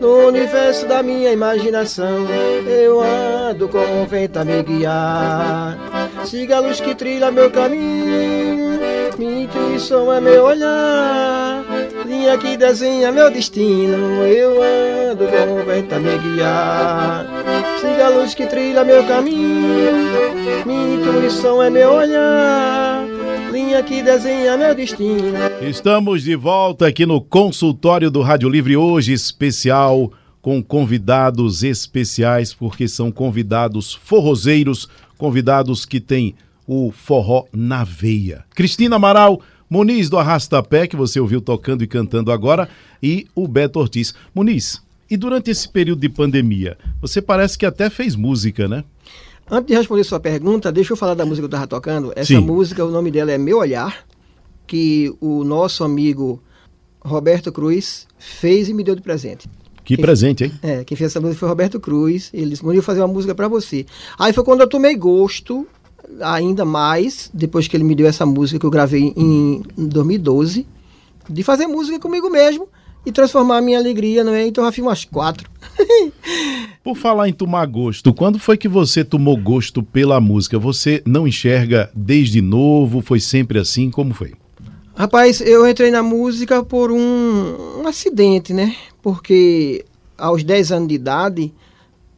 no 0.00 0.26
universo 0.26 0.86
da 0.86 1.02
minha 1.02 1.30
imaginação. 1.30 2.26
Eu 2.66 3.00
ando 3.00 3.68
com 3.68 4.02
o 4.02 4.06
vento 4.06 4.38
a 4.38 4.44
me 4.44 4.62
guiar. 4.62 5.78
Siga 6.24 6.56
a 6.56 6.60
luz 6.60 6.80
que 6.80 6.94
trilha 6.94 7.30
meu 7.30 7.50
caminho. 7.50 8.80
Minha 9.18 9.44
intuição 9.44 10.12
é 10.12 10.20
meu 10.20 10.44
olhar. 10.44 11.64
Linha 12.06 12.36
que 12.38 12.56
desenha 12.56 13.12
meu 13.12 13.30
destino. 13.30 14.24
Eu 14.24 14.62
ando 14.62 15.26
com 15.26 15.60
o 15.60 15.64
vento 15.64 15.94
a 15.94 15.98
me 15.98 16.18
guiar. 16.18 17.26
Siga 17.80 18.06
a 18.06 18.08
luz 18.10 18.34
que 18.34 18.46
trilha 18.46 18.84
meu 18.84 19.04
caminho. 19.04 19.92
Minha 20.66 20.94
intuição 20.94 21.62
é 21.62 21.70
meu 21.70 21.92
olhar 21.92 22.92
linha 23.52 23.82
que 23.82 24.02
desenha 24.02 24.56
meu 24.56 24.74
destino. 24.74 25.36
Estamos 25.60 26.22
de 26.22 26.34
volta 26.34 26.86
aqui 26.86 27.04
no 27.04 27.20
consultório 27.20 28.10
do 28.10 28.22
Rádio 28.22 28.48
Livre 28.48 28.76
hoje 28.78 29.12
especial 29.12 30.10
com 30.40 30.62
convidados 30.62 31.62
especiais 31.62 32.54
porque 32.54 32.88
são 32.88 33.12
convidados 33.12 33.94
forrozeiros, 33.94 34.88
convidados 35.18 35.84
que 35.84 36.00
têm 36.00 36.34
o 36.66 36.90
forró 36.90 37.44
na 37.52 37.84
veia. 37.84 38.44
Cristina 38.54 38.96
Amaral, 38.96 39.40
Muniz 39.72 40.10
do 40.10 40.18
Arrastapé, 40.18 40.86
que 40.86 40.94
você 40.94 41.18
ouviu 41.18 41.40
tocando 41.40 41.82
e 41.82 41.86
cantando 41.86 42.30
agora, 42.30 42.68
e 43.02 43.26
o 43.34 43.48
Beto 43.48 43.78
Ortiz. 43.78 44.12
Muniz, 44.34 44.82
e 45.10 45.16
durante 45.16 45.50
esse 45.50 45.66
período 45.66 46.00
de 46.00 46.10
pandemia, 46.10 46.76
você 47.00 47.22
parece 47.22 47.56
que 47.56 47.64
até 47.64 47.88
fez 47.88 48.14
música, 48.14 48.68
né? 48.68 48.84
Antes 49.50 49.68
de 49.68 49.74
responder 49.74 50.04
sua 50.04 50.20
pergunta, 50.20 50.70
deixa 50.70 50.92
eu 50.92 50.96
falar 50.98 51.14
da 51.14 51.24
música 51.24 51.48
que 51.48 51.54
eu 51.54 51.56
estava 51.56 51.66
tocando. 51.66 52.12
Essa 52.14 52.34
Sim. 52.34 52.40
música, 52.40 52.84
o 52.84 52.90
nome 52.90 53.10
dela 53.10 53.32
é 53.32 53.38
Meu 53.38 53.60
Olhar, 53.60 54.04
que 54.66 55.10
o 55.22 55.42
nosso 55.42 55.82
amigo 55.82 56.42
Roberto 57.00 57.50
Cruz 57.50 58.06
fez 58.18 58.68
e 58.68 58.74
me 58.74 58.84
deu 58.84 58.94
de 58.94 59.00
presente. 59.00 59.48
Que 59.82 59.96
quem, 59.96 60.04
presente, 60.04 60.44
hein? 60.44 60.52
É, 60.62 60.84
quem 60.84 60.98
fez 60.98 61.12
essa 61.12 61.20
música 61.20 61.40
foi 61.40 61.48
Roberto 61.48 61.80
Cruz. 61.80 62.28
Ele 62.34 62.50
disse, 62.50 62.62
eu 62.62 62.82
fazer 62.82 63.00
uma 63.00 63.08
música 63.08 63.34
para 63.34 63.48
você. 63.48 63.86
Aí 64.18 64.34
foi 64.34 64.44
quando 64.44 64.60
eu 64.60 64.68
tomei 64.68 64.94
gosto, 64.94 65.66
ainda 66.20 66.64
mais, 66.64 67.30
depois 67.32 67.68
que 67.68 67.76
ele 67.76 67.84
me 67.84 67.94
deu 67.94 68.06
essa 68.06 68.26
música 68.26 68.58
que 68.58 68.66
eu 68.66 68.70
gravei 68.70 69.12
em, 69.16 69.62
em 69.76 69.86
2012, 69.86 70.66
de 71.28 71.42
fazer 71.42 71.66
música 71.66 71.98
comigo 71.98 72.28
mesmo 72.30 72.68
e 73.04 73.10
transformar 73.10 73.58
a 73.58 73.60
minha 73.60 73.78
alegria, 73.78 74.22
não 74.22 74.32
é? 74.32 74.46
Então 74.46 74.62
eu 74.62 74.68
já 74.68 74.72
fiz 74.72 74.84
umas 74.84 75.04
quatro. 75.04 75.50
Por 76.84 76.96
falar 76.96 77.28
em 77.28 77.32
tomar 77.32 77.66
gosto, 77.66 78.12
quando 78.12 78.38
foi 78.38 78.56
que 78.56 78.68
você 78.68 79.04
tomou 79.04 79.36
gosto 79.36 79.82
pela 79.82 80.20
música? 80.20 80.58
Você 80.58 81.02
não 81.06 81.26
enxerga 81.26 81.90
desde 81.94 82.40
novo? 82.40 83.00
Foi 83.00 83.20
sempre 83.20 83.58
assim? 83.58 83.90
Como 83.90 84.14
foi? 84.14 84.34
Rapaz, 84.94 85.40
eu 85.40 85.68
entrei 85.68 85.90
na 85.90 86.02
música 86.02 86.62
por 86.62 86.92
um, 86.92 87.80
um 87.80 87.88
acidente, 87.88 88.52
né? 88.52 88.76
Porque 89.00 89.84
aos 90.18 90.44
10 90.44 90.72
anos 90.72 90.88
de 90.88 90.94
idade, 90.94 91.52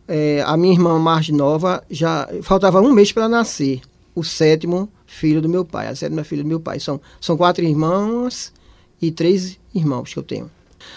é, 0.06 0.42
a 0.46 0.56
minha 0.56 0.74
irmã 0.74 0.98
mais 0.98 1.28
nova 1.28 1.82
já 1.90 2.28
faltava 2.42 2.80
um 2.80 2.92
mês 2.92 3.12
para 3.12 3.28
nascer. 3.28 3.80
o 4.14 4.22
sétimo 4.22 4.88
filho 5.06 5.40
do 5.40 5.48
meu 5.48 5.64
pai, 5.64 5.88
a 5.88 5.94
sétima 5.94 6.24
filha 6.24 6.42
do 6.42 6.48
meu 6.48 6.60
pai. 6.60 6.78
São, 6.78 7.00
são 7.20 7.36
quatro 7.36 7.64
irmãs 7.64 8.52
e 9.00 9.10
três 9.10 9.58
irmãos 9.74 10.12
que 10.12 10.18
eu 10.18 10.22
tenho. 10.22 10.50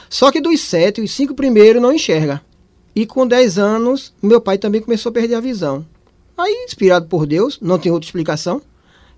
Só 0.10 0.32
que 0.32 0.42
dos 0.42 0.62
sete, 0.62 1.02
os 1.02 1.12
cinco 1.12 1.34
primeiros 1.34 1.82
não 1.82 1.94
enxerga. 1.94 2.42
E 2.96 3.06
com 3.06 3.28
dez 3.28 3.58
anos, 3.58 4.14
meu 4.22 4.42
pai 4.42 4.58
também 4.58 4.82
começou 4.82 5.10
a 5.12 5.14
perder 5.14 5.36
a 5.36 5.40
visão. 5.40 5.86
Aí, 6.38 6.66
inspirado 6.66 7.08
por 7.08 7.26
Deus, 7.26 7.60
não 7.62 7.78
tem 7.78 7.92
outra 7.92 8.08
explicação. 8.08 8.62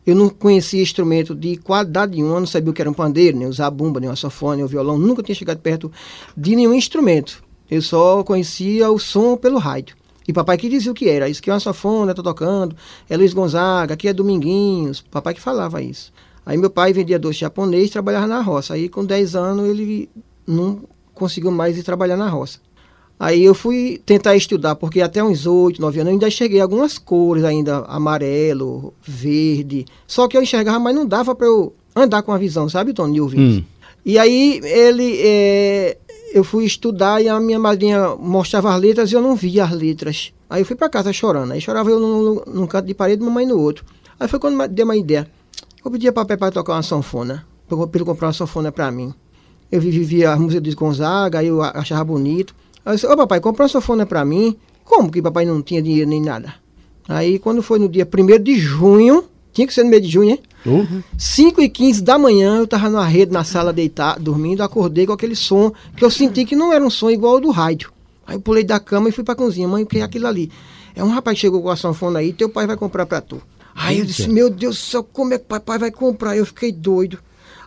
Eu 0.05 0.15
não 0.15 0.29
conhecia 0.29 0.81
instrumento 0.81 1.35
de 1.35 1.57
qualidade 1.57 2.15
nenhuma, 2.15 2.39
não 2.39 2.47
sabia 2.47 2.71
o 2.71 2.73
que 2.73 2.81
era 2.81 2.89
um 2.89 2.93
pandeiro, 2.93 3.37
nem 3.37 3.47
usar 3.47 3.69
bumba, 3.69 3.99
nem 3.99 4.09
o 4.09 4.15
sofone, 4.15 4.57
nem 4.57 4.65
o 4.65 4.67
violão, 4.67 4.97
nunca 4.97 5.21
tinha 5.21 5.35
chegado 5.35 5.59
perto 5.59 5.91
de 6.35 6.55
nenhum 6.55 6.73
instrumento. 6.73 7.43
Eu 7.69 7.81
só 7.81 8.23
conhecia 8.23 8.89
o 8.89 8.99
som 8.99 9.37
pelo 9.37 9.57
rádio. 9.57 9.95
E 10.27 10.33
papai 10.33 10.57
que 10.57 10.69
dizia 10.69 10.91
o 10.91 10.95
que 10.95 11.09
era. 11.09 11.27
Isso 11.27 11.39
aqui 11.39 11.49
é 11.49 11.53
uma 11.53 11.59
sofona, 11.59 12.13
tá 12.13 12.21
tocando. 12.21 12.75
É 13.09 13.17
Luiz 13.17 13.33
Gonzaga, 13.33 13.95
aqui 13.95 14.07
é 14.07 14.13
Dominguinhos. 14.13 15.01
Papai 15.01 15.33
que 15.33 15.41
falava 15.41 15.81
isso. 15.81 16.11
Aí 16.45 16.57
meu 16.57 16.69
pai 16.69 16.93
vendia 16.93 17.19
doce 17.19 17.39
japonês 17.39 17.89
trabalhava 17.89 18.27
na 18.27 18.41
roça. 18.41 18.73
Aí 18.73 18.89
com 18.89 19.03
10 19.03 19.35
anos 19.35 19.67
ele 19.67 20.09
não 20.45 20.81
conseguiu 21.13 21.51
mais 21.51 21.77
ir 21.77 21.83
trabalhar 21.83 22.17
na 22.17 22.29
roça. 22.29 22.59
Aí 23.19 23.43
eu 23.43 23.53
fui 23.53 24.01
tentar 24.05 24.35
estudar, 24.35 24.75
porque 24.75 25.01
até 25.01 25.21
uns 25.21 25.45
8, 25.45 25.81
9 25.81 25.99
anos 25.99 26.09
eu 26.09 26.13
ainda 26.13 26.31
cheguei 26.31 26.61
algumas 26.61 26.97
cores 26.97 27.43
ainda, 27.43 27.79
amarelo, 27.79 28.93
verde. 29.01 29.85
Só 30.07 30.27
que 30.27 30.37
eu 30.37 30.41
enxergava, 30.41 30.79
mas 30.79 30.95
não 30.95 31.05
dava 31.05 31.35
para 31.35 31.45
eu 31.45 31.73
andar 31.93 32.23
com 32.23 32.31
a 32.31 32.37
visão, 32.37 32.69
sabe, 32.69 32.93
Tony. 32.93 33.19
Hum. 33.19 33.63
E 34.05 34.17
aí 34.17 34.61
ele, 34.63 35.19
é, 35.21 35.97
eu 36.33 36.43
fui 36.43 36.65
estudar 36.65 37.21
e 37.21 37.29
a 37.29 37.39
minha 37.39 37.59
madrinha 37.59 38.15
mostrava 38.15 38.73
as 38.73 38.81
letras 38.81 39.11
e 39.11 39.15
eu 39.15 39.21
não 39.21 39.35
via 39.35 39.63
as 39.63 39.71
letras. 39.71 40.33
Aí 40.49 40.61
eu 40.61 40.65
fui 40.65 40.75
para 40.75 40.89
casa 40.89 41.13
chorando. 41.13 41.51
Aí 41.51 41.61
chorava 41.61 41.89
eu 41.89 41.99
num, 41.99 42.41
num 42.47 42.67
canto 42.67 42.85
de 42.85 42.93
parede, 42.93 43.23
mamãe 43.23 43.45
no 43.45 43.59
outro. 43.59 43.85
Aí 44.19 44.27
foi 44.27 44.39
quando 44.39 44.67
deu 44.67 44.85
uma 44.85 44.95
ideia. 44.95 45.29
Eu 45.83 45.91
pedia 45.91 46.11
para 46.11 46.25
papai 46.25 46.51
tocar 46.51 46.73
uma 46.73 46.83
sanfona, 46.83 47.45
para 47.67 47.77
ele 47.93 48.03
comprar 48.03 48.27
uma 48.27 48.33
sanfona 48.33 48.71
para 48.71 48.91
mim. 48.91 49.13
Eu 49.71 49.79
vivia 49.79 50.31
a 50.31 50.37
música 50.37 50.59
de 50.59 50.73
Gonzaga, 50.73 51.39
aí 51.39 51.47
eu 51.47 51.61
achava 51.61 52.03
bonito. 52.03 52.55
Aí 52.85 52.93
eu 52.93 52.95
disse, 52.95 53.07
ô 53.07 53.15
papai, 53.15 53.39
compra 53.39 53.63
uma 53.63 53.69
sanfona 53.69 54.05
para 54.05 54.25
mim. 54.25 54.57
Como 54.83 55.11
que 55.11 55.21
papai 55.21 55.45
não 55.45 55.61
tinha 55.61 55.81
dinheiro 55.81 56.09
nem 56.09 56.21
nada? 56.21 56.55
Aí 57.07 57.39
quando 57.39 57.61
foi 57.61 57.79
no 57.79 57.87
dia 57.87 58.07
1 58.07 58.43
de 58.43 58.55
junho, 58.55 59.23
tinha 59.59 59.67
que 59.67 59.73
ser 59.73 59.83
no 59.83 59.89
mês 59.89 60.01
de 60.01 60.07
junho, 60.07 60.29
né? 60.31 60.39
Uhum. 60.65 61.03
5 61.17 61.61
e 61.61 61.67
15 61.67 62.01
da 62.01 62.17
manhã, 62.17 62.59
eu 62.59 62.67
tava 62.67 62.89
na 62.89 63.03
rede, 63.03 63.31
na 63.31 63.43
sala, 63.43 63.73
deitado, 63.73 64.23
dormindo, 64.23 64.61
acordei 64.61 65.05
com 65.05 65.11
aquele 65.11 65.35
som 65.35 65.73
que 65.97 66.03
eu 66.03 66.09
senti 66.09 66.45
que 66.45 66.55
não 66.55 66.71
era 66.71 66.83
um 66.83 66.89
som 66.89 67.09
igual 67.09 67.33
ao 67.33 67.41
do 67.41 67.51
rádio. 67.51 67.91
Aí 68.25 68.37
eu 68.37 68.41
pulei 68.41 68.63
da 68.63 68.79
cama 68.79 69.09
e 69.09 69.11
fui 69.11 69.23
pra 69.23 69.35
cozinha. 69.35 69.67
Mãe, 69.67 69.83
o 69.83 69.85
que 69.85 69.99
é 69.99 70.01
aquilo 70.01 70.27
ali? 70.27 70.49
É 70.95 71.03
um 71.03 71.09
rapaz 71.09 71.35
que 71.35 71.41
chegou 71.41 71.61
com 71.61 71.69
a 71.69 71.75
sanfona 71.75 72.19
aí, 72.19 72.31
teu 72.31 72.47
pai 72.47 72.65
vai 72.65 72.77
comprar 72.77 73.05
pra 73.05 73.19
tu. 73.19 73.41
Aí 73.75 73.99
eu 73.99 74.05
disse, 74.05 74.29
meu 74.29 74.49
Deus 74.49 74.77
do 74.77 74.81
céu, 74.81 75.03
como 75.03 75.33
é 75.33 75.37
que 75.37 75.45
papai 75.45 75.77
vai 75.77 75.91
comprar? 75.91 76.37
Eu 76.37 76.45
fiquei 76.45 76.71
doido. 76.71 77.19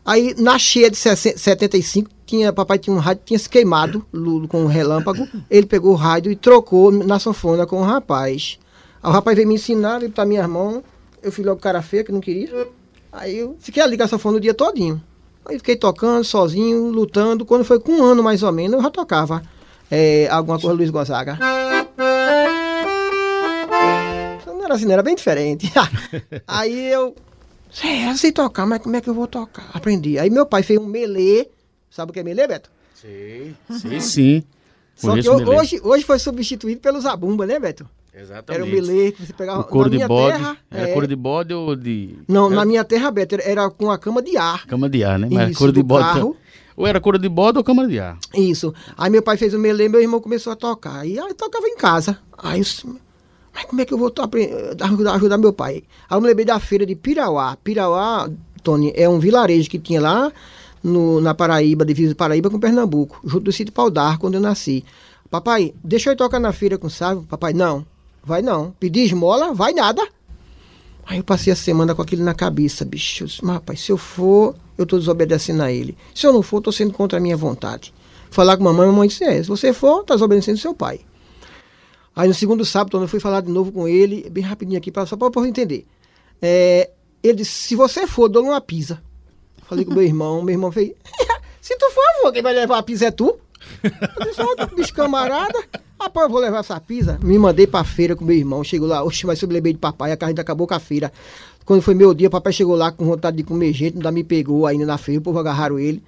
Aí, 0.05 0.35
na 0.37 0.59
cheia 0.59 0.91
de 0.91 0.97
75, 0.97 2.11
tinha, 2.27 2.53
papai 2.53 2.79
tinha 2.79 2.95
um 2.95 2.99
rádio, 2.99 3.23
tinha 3.25 3.39
se 3.39 3.49
queimado 3.49 4.05
com 4.49 4.63
um 4.63 4.67
relâmpago. 4.67 5.29
Ele 5.51 5.67
pegou 5.67 5.93
o 5.93 5.97
rádio 5.97 6.33
e 6.33 6.37
trocou 6.37 6.91
na 6.91 7.19
sanfona 7.19 7.67
com 7.67 7.81
o 7.81 7.85
rapaz. 7.85 8.59
Aí 9.03 9.11
o 9.11 9.13
rapaz 9.13 9.37
veio 9.37 9.49
me 9.49 9.55
ensinar, 9.55 10.03
ele 10.03 10.13
tá 10.13 10.25
minha 10.25 10.47
mão. 10.49 10.83
Eu 11.23 11.31
fui 11.31 11.45
logo 11.45 11.61
cara 11.61 11.81
feia, 11.83 12.05
que 12.05 12.13
não 12.13 12.21
queria. 12.21 12.69
Aí 13.13 13.39
eu 13.39 13.57
fiquei 13.61 13.83
ali 13.83 13.97
com 13.97 14.03
a 14.05 14.09
sanfona 14.09 14.39
o 14.39 14.41
dia 14.41 14.55
todinho. 14.55 15.03
Aí 15.45 15.59
fiquei 15.59 15.77
tocando, 15.77 16.25
sozinho, 16.25 16.89
lutando. 16.89 17.45
Quando 17.45 17.65
foi 17.65 17.79
com 17.79 17.93
um 17.93 18.03
ano 18.03 18.23
mais 18.23 18.43
ou 18.43 18.53
menos, 18.53 18.77
eu 18.77 18.83
já 18.83 18.91
tocava 18.91 19.43
é, 19.91 20.29
alguma 20.31 20.59
coisa 20.59 20.77
Luiz 20.77 20.91
Gonzaga. 20.91 21.39
Não 24.47 24.65
era 24.65 24.75
assim, 24.75 24.91
era 24.91 25.03
bem 25.03 25.15
diferente. 25.15 25.71
Aí 26.47 26.93
eu 26.93 27.15
é, 27.83 28.11
eu 28.11 28.17
sei 28.17 28.33
tocar, 28.33 28.67
mas 28.67 28.83
como 28.83 28.95
é 28.97 29.01
que 29.01 29.09
eu 29.09 29.15
vou 29.15 29.27
tocar? 29.27 29.71
Aprendi. 29.73 30.19
Aí 30.19 30.29
meu 30.29 30.45
pai 30.45 30.63
fez 30.63 30.79
um 30.79 30.85
melê. 30.85 31.49
Sabe 31.91 32.11
o 32.11 32.13
que 32.13 32.21
é 32.21 32.23
melê, 32.23 32.47
Beto? 32.47 32.71
Sim, 32.95 33.55
sim, 33.71 34.01
sim. 34.01 34.45
Só 34.95 35.15
que 35.15 35.29
hoje, 35.29 35.81
hoje 35.83 36.05
foi 36.05 36.19
substituído 36.19 36.81
pelo 36.81 37.01
zabumba, 37.01 37.47
né, 37.47 37.59
Beto? 37.59 37.89
Exatamente. 38.15 38.63
Era 38.63 38.65
o 38.65 38.67
melê 38.67 39.13
que 39.13 39.25
você 39.25 39.33
pegava. 39.33 39.61
O 39.61 39.65
couro 39.65 39.89
de 39.89 40.07
bode. 40.07 40.37
Terra, 40.37 40.57
era 40.71 40.89
é... 40.89 40.93
couro 40.93 41.07
de 41.07 41.17
bode 41.17 41.55
ou 41.55 41.75
de. 41.75 42.19
Não, 42.29 42.47
era... 42.47 42.57
na 42.57 42.65
minha 42.65 42.85
terra, 42.85 43.11
Beto, 43.11 43.37
era 43.41 43.71
com 43.71 43.91
a 43.91 43.99
cama 43.99 44.21
de 44.21 44.37
ar. 44.37 44.67
Cama 44.67 44.89
de 44.89 45.03
ar, 45.03 45.19
né? 45.19 45.29
Mas 45.31 45.51
Isso, 45.51 45.59
couro 45.59 45.73
de 45.73 45.83
bode. 45.83 46.05
Carro. 46.05 46.37
Ou 46.77 46.87
era 46.87 47.01
couro 47.01 47.19
de 47.19 47.29
bode 47.29 47.59
ou 47.59 47.65
cama 47.65 47.87
de 47.87 47.99
ar. 47.99 48.19
Isso. 48.35 48.75
Aí 48.97 49.11
meu 49.11 49.23
pai 49.23 49.37
fez 49.37 49.55
o 49.55 49.59
melê, 49.59 49.89
meu 49.89 50.01
irmão 50.01 50.21
começou 50.21 50.53
a 50.53 50.57
tocar. 50.57 51.01
Aí 51.01 51.17
eu 51.17 51.35
tocava 51.35 51.67
em 51.67 51.77
casa. 51.77 52.19
Aí 52.39 52.61
eu 52.61 52.65
mas 53.55 53.65
como 53.67 53.81
é 53.81 53.85
que 53.85 53.93
eu 53.93 53.99
vou 53.99 54.13
ajudar, 54.81 55.15
ajudar 55.15 55.39
meu 55.39 55.53
pai? 55.53 55.85
Aí 56.09 56.17
eu 56.17 56.21
me 56.21 56.27
lembrei 56.27 56.47
da 56.47 56.59
feira 56.59 56.87
de 56.87 56.95
Pirauá. 56.95 57.57
Pirauá, 57.63 58.31
Tony, 58.63 58.93
é 58.97 59.09
um 59.09 59.19
vilarejo 59.19 59.69
que 59.69 59.79
tinha 59.79 60.01
lá 60.01 60.33
no, 60.83 61.21
na 61.21 61.35
Paraíba, 61.35 61.85
divisa 61.85 62.15
Paraíba 62.15 62.49
com 62.49 62.59
Pernambuco, 62.59 63.21
junto 63.25 63.45
do 63.45 63.53
sítio 63.53 63.73
Pau 63.73 63.91
quando 64.19 64.35
eu 64.35 64.41
nasci. 64.41 64.85
Papai, 65.31 65.75
deixa 65.83 66.11
eu 66.11 66.17
tocar 66.17 66.41
na 66.41 66.53
feira 66.53 66.79
com 66.79 66.87
o 66.87 66.91
Sávio. 66.91 67.25
Papai, 67.29 67.53
não, 67.53 67.87
vai 68.25 68.43
não. 68.43 68.71
Pedir 68.79 69.05
esmola, 69.05 69.53
vai 69.53 69.73
nada. 69.73 70.07
Aí 71.05 71.19
eu 71.19 71.25
passei 71.25 71.53
a 71.53 71.57
semana 71.57 71.95
com 71.95 72.03
aquilo 72.03 72.25
na 72.25 72.35
cabeça, 72.35 72.85
bicho. 72.85 73.25
Mas, 73.43 73.55
rapaz, 73.55 73.81
se 73.81 73.91
eu 73.91 73.99
for, 73.99 74.55
eu 74.79 74.85
estou 74.85 74.99
desobedecendo 74.99 75.63
a 75.63 75.73
ele. 75.73 75.97
Se 76.15 76.27
eu 76.27 76.33
não 76.33 76.43
for, 76.43 76.59
estou 76.59 76.73
sendo 76.73 76.93
contra 76.93 77.19
a 77.19 77.21
minha 77.21 77.37
vontade. 77.37 77.93
Falar 78.31 78.57
com 78.57 78.65
mamãe, 78.65 78.87
mamãe 78.87 79.09
disse, 79.09 79.25
é, 79.25 79.43
se 79.43 79.49
você 79.49 79.73
for, 79.73 80.03
está 80.03 80.15
desobedecendo 80.15 80.59
seu 80.59 80.75
pai. 80.75 81.01
Aí 82.15 82.29
no 82.29 82.35
segundo 82.35 82.65
sábado, 82.65 82.93
quando 82.93 83.03
eu 83.03 83.09
fui 83.09 83.21
falar 83.21 83.41
de 83.41 83.51
novo 83.51 83.73
com 83.73 83.89
ele, 83.89 84.29
bem 84.31 84.45
rapidinho 84.45 84.79
aqui, 84.79 84.93
só 85.07 85.17
para 85.17 85.29
eu 85.35 85.47
entender. 85.47 85.87
É, 86.41 86.91
ele 87.23 87.35
disse, 87.35 87.69
se 87.69 87.75
você 87.75 88.07
for, 88.07 88.29
dou 88.29 88.45
uma 88.45 88.61
pizza. 88.61 89.03
Falei 89.69 89.85
com 89.85 89.95
meu 89.95 90.03
irmão, 90.03 90.43
meu 90.43 90.55
irmão 90.55 90.71
fez, 90.71 90.93
se 91.61 91.77
tu 91.77 91.91
for, 91.91 92.03
eu 92.17 92.23
vou, 92.25 92.33
quem 92.33 92.43
vai 92.43 92.53
levar 92.53 92.79
a 92.79 92.83
pizza 92.83 93.07
é 93.07 93.11
tu. 93.11 93.39
Eu 93.83 94.57
disse, 94.57 94.75
bicho 94.75 94.95
camarada, 94.95 95.59
rapaz, 96.03 96.27
eu 96.27 96.31
vou 96.31 96.41
levar 96.41 96.61
essa 96.61 96.79
pizza. 96.81 97.19
Me 97.23 97.39
mandei 97.39 97.67
pra 97.67 97.85
feira 97.85 98.17
com 98.17 98.25
meu 98.25 98.37
irmão, 98.37 98.63
chegou 98.65 98.89
lá, 98.89 99.03
oxe, 99.05 99.27
mas 99.27 99.41
eu 99.41 99.49
me 99.49 99.55
lembrei 99.55 99.73
de 99.73 99.79
papai, 99.79 100.13
a 100.13 100.17
carne 100.17 100.39
acabou 100.39 100.67
com 100.67 100.75
a 100.75 100.81
feira. 100.81 101.13
Quando 101.65 101.81
foi 101.81 101.95
meu 101.95 102.13
dia, 102.13 102.29
papai 102.29 102.53
chegou 102.53 102.75
lá 102.75 102.91
com 102.91 103.05
vontade 103.05 103.37
de 103.37 103.43
comer 103.43 103.73
gente, 103.73 103.97
ainda 103.97 104.11
me 104.11 104.25
pegou 104.25 104.67
ainda 104.67 104.85
na 104.85 104.99
feira, 104.99 105.21
o 105.21 105.23
povo 105.23 105.39
agarraram 105.39 105.79
ele. 105.79 106.03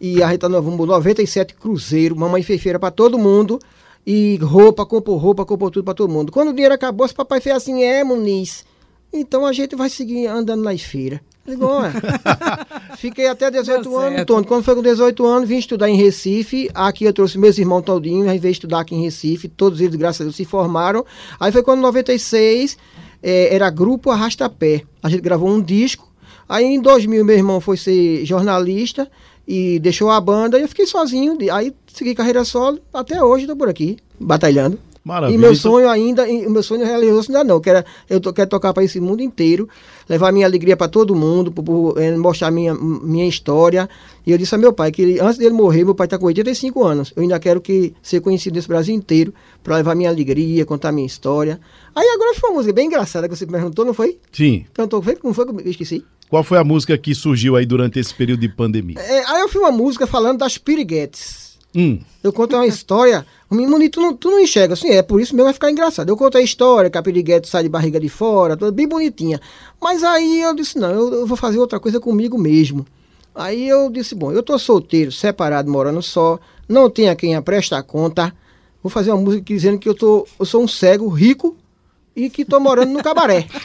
E 0.00 0.22
a 0.22 0.28
gente 0.28 0.40
tá 0.40 0.48
no 0.48 0.60
97 0.60 1.54
Cruzeiro, 1.54 2.14
mamãe 2.14 2.42
fez 2.42 2.62
feira 2.62 2.78
pra 2.78 2.90
todo 2.90 3.18
mundo. 3.18 3.58
E 4.06 4.36
roupa, 4.36 4.86
comprou 4.86 5.16
roupa, 5.16 5.44
comprou 5.44 5.70
tudo 5.70 5.84
para 5.84 5.94
todo 5.94 6.10
mundo. 6.10 6.32
Quando 6.32 6.48
o 6.48 6.52
dinheiro 6.52 6.74
acabou, 6.74 7.04
esse 7.04 7.14
papai 7.14 7.40
fez 7.40 7.56
assim, 7.56 7.82
é, 7.82 8.02
Muniz. 8.04 8.64
Então 9.12 9.44
a 9.44 9.52
gente 9.52 9.74
vai 9.74 9.90
seguir 9.90 10.26
andando 10.26 10.62
nas 10.62 10.80
feiras. 10.82 11.20
Igual, 11.48 11.86
é. 11.86 11.92
Fiquei 12.98 13.26
até 13.26 13.50
18 13.50 13.96
anos, 13.96 14.24
Tony. 14.26 14.46
Quando 14.46 14.62
foi 14.62 14.74
com 14.74 14.82
18 14.82 15.26
anos, 15.26 15.48
vim 15.48 15.58
estudar 15.58 15.88
em 15.88 15.96
Recife. 15.96 16.70
Aqui 16.74 17.04
eu 17.04 17.12
trouxe 17.12 17.38
meus 17.38 17.56
irmãos 17.58 17.82
todinhos, 17.82 18.28
aí 18.28 18.38
veio 18.38 18.52
estudar 18.52 18.80
aqui 18.80 18.94
em 18.94 19.02
Recife. 19.02 19.48
Todos 19.48 19.80
eles, 19.80 19.94
graças 19.94 20.20
a 20.20 20.24
Deus, 20.24 20.36
se 20.36 20.44
formaram. 20.44 21.04
Aí 21.40 21.50
foi 21.50 21.62
quando 21.62 21.78
em 21.78 21.82
96 21.82 22.76
é, 23.22 23.54
era 23.54 23.70
Grupo 23.70 24.10
Arrastapé. 24.10 24.82
A 25.02 25.08
gente 25.08 25.22
gravou 25.22 25.48
um 25.48 25.60
disco. 25.60 26.06
Aí 26.48 26.64
em 26.64 26.80
2000 26.80 27.24
meu 27.24 27.36
irmão 27.36 27.60
foi 27.60 27.76
ser 27.76 28.24
jornalista 28.24 29.10
e 29.46 29.78
deixou 29.78 30.10
a 30.10 30.20
banda 30.20 30.58
e 30.58 30.62
eu 30.62 30.68
fiquei 30.68 30.86
sozinho. 30.86 31.36
Aí 31.52 31.74
segui 31.92 32.14
carreira 32.14 32.44
solo, 32.44 32.78
até 32.92 33.22
hoje 33.22 33.44
estou 33.44 33.56
por 33.56 33.68
aqui, 33.68 33.96
batalhando. 34.20 34.78
Maravilha. 35.08 35.34
E 35.34 35.40
meu 35.40 35.54
sonho 35.54 35.88
ainda, 35.88 36.22
o 36.24 36.50
meu 36.50 36.62
sonho 36.62 36.84
realizou-se 36.84 37.30
ainda 37.30 37.42
não. 37.42 37.58
Quero, 37.60 37.82
eu 38.10 38.20
to, 38.20 38.30
quero 38.30 38.50
tocar 38.50 38.74
para 38.74 38.84
esse 38.84 39.00
mundo 39.00 39.22
inteiro, 39.22 39.66
levar 40.06 40.30
minha 40.30 40.44
alegria 40.44 40.76
para 40.76 40.86
todo 40.86 41.16
mundo, 41.16 41.50
por, 41.50 41.62
por, 41.62 41.98
é, 41.98 42.14
mostrar 42.14 42.50
minha, 42.50 42.74
minha 42.74 43.26
história. 43.26 43.88
E 44.26 44.32
eu 44.32 44.36
disse 44.36 44.54
a 44.54 44.58
meu 44.58 44.70
pai 44.70 44.92
que 44.92 45.00
ele, 45.00 45.18
antes 45.18 45.38
dele 45.38 45.54
morrer, 45.54 45.82
meu 45.82 45.94
pai 45.94 46.04
está 46.04 46.18
com 46.18 46.26
85 46.26 46.84
anos. 46.84 47.10
Eu 47.16 47.22
ainda 47.22 47.40
quero 47.40 47.58
que 47.58 47.94
ser 48.02 48.20
conhecido 48.20 48.56
nesse 48.56 48.68
Brasil 48.68 48.94
inteiro 48.94 49.32
para 49.64 49.76
levar 49.76 49.94
minha 49.94 50.10
alegria, 50.10 50.66
contar 50.66 50.92
minha 50.92 51.06
história. 51.06 51.58
Aí 51.94 52.06
agora 52.06 52.34
foi 52.34 52.50
uma 52.50 52.56
música 52.56 52.74
bem 52.74 52.88
engraçada 52.88 53.26
que 53.26 53.34
você 53.34 53.46
perguntou, 53.46 53.86
não 53.86 53.94
foi? 53.94 54.18
Sim. 54.30 54.66
Cantou, 54.74 55.00
foi? 55.00 55.16
Como 55.16 55.32
foi 55.32 55.46
que 55.46 55.52
eu 55.52 55.70
esqueci? 55.70 56.04
Qual 56.28 56.44
foi 56.44 56.58
a 56.58 56.64
música 56.64 56.98
que 56.98 57.14
surgiu 57.14 57.56
aí 57.56 57.64
durante 57.64 57.98
esse 57.98 58.12
período 58.12 58.40
de 58.40 58.48
pandemia? 58.50 59.00
É, 59.00 59.24
aí 59.24 59.40
eu 59.40 59.48
fiz 59.48 59.58
uma 59.58 59.72
música 59.72 60.06
falando 60.06 60.40
das 60.40 60.58
piriguetes. 60.58 61.47
Hum. 61.74 61.98
Eu 62.22 62.32
conto 62.32 62.56
uma 62.56 62.66
história. 62.66 63.26
O 63.50 63.54
menino, 63.54 63.90
tu 63.90 64.00
não, 64.00 64.14
tu 64.14 64.30
não 64.30 64.40
enxerga, 64.40 64.74
assim, 64.74 64.90
é 64.90 65.02
por 65.02 65.20
isso 65.20 65.34
mesmo 65.34 65.44
vai 65.44 65.54
ficar 65.54 65.70
engraçado. 65.70 66.08
Eu 66.08 66.16
conto 66.16 66.36
a 66.36 66.42
história, 66.42 66.90
que 66.90 66.98
a 66.98 67.02
sai 67.44 67.62
de 67.62 67.68
barriga 67.68 67.98
de 67.98 68.08
fora, 68.08 68.56
toda 68.56 68.72
bem 68.72 68.86
bonitinha. 68.86 69.40
Mas 69.80 70.02
aí 70.04 70.42
eu 70.42 70.54
disse, 70.54 70.78
não, 70.78 70.90
eu, 70.90 71.12
eu, 71.12 71.26
vou 71.26 71.36
fazer 71.36 71.58
outra 71.58 71.80
coisa 71.80 72.00
comigo 72.00 72.38
mesmo. 72.38 72.86
Aí 73.34 73.68
eu 73.68 73.88
disse, 73.90 74.14
bom, 74.14 74.32
eu 74.32 74.42
tô 74.42 74.58
solteiro, 74.58 75.12
separado, 75.12 75.70
morando 75.70 76.02
só, 76.02 76.38
não 76.68 76.90
tenho 76.90 77.10
a 77.10 77.14
quem 77.14 77.34
a 77.34 77.42
prestar 77.42 77.82
conta. 77.82 78.34
Vou 78.82 78.90
fazer 78.90 79.10
uma 79.10 79.20
música 79.20 79.44
dizendo 79.44 79.78
que 79.78 79.88
eu, 79.88 79.94
tô, 79.94 80.26
eu 80.38 80.44
sou 80.44 80.62
um 80.62 80.68
cego 80.68 81.08
rico 81.08 81.56
e 82.18 82.28
que 82.28 82.44
tô 82.44 82.58
morando 82.58 82.92
no 82.92 83.02
cabaré. 83.02 83.46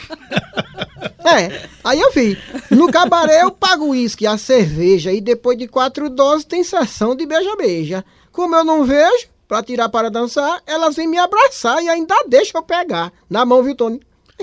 É, 1.26 1.68
aí 1.82 1.98
eu 1.98 2.12
vi. 2.12 2.38
No 2.70 2.92
cabaré 2.92 3.42
eu 3.42 3.50
pago 3.50 3.86
o 3.86 3.88
uísque, 3.90 4.26
a 4.26 4.36
cerveja 4.36 5.10
e 5.10 5.22
depois 5.22 5.56
de 5.56 5.66
quatro 5.66 6.10
doses 6.10 6.44
tem 6.44 6.62
sessão 6.62 7.16
de 7.16 7.24
beija-beija. 7.24 8.04
Como 8.30 8.54
eu 8.54 8.62
não 8.62 8.84
vejo, 8.84 9.28
pra 9.48 9.62
tirar 9.62 9.88
para 9.88 10.10
dançar, 10.10 10.60
elas 10.66 10.96
vêm 10.96 11.08
me 11.08 11.16
abraçar 11.16 11.82
e 11.82 11.88
ainda 11.88 12.14
deixam 12.28 12.60
eu 12.60 12.62
pegar. 12.62 13.10
Na 13.28 13.46
mão, 13.46 13.62
viu, 13.62 13.74
Tony? 13.74 14.00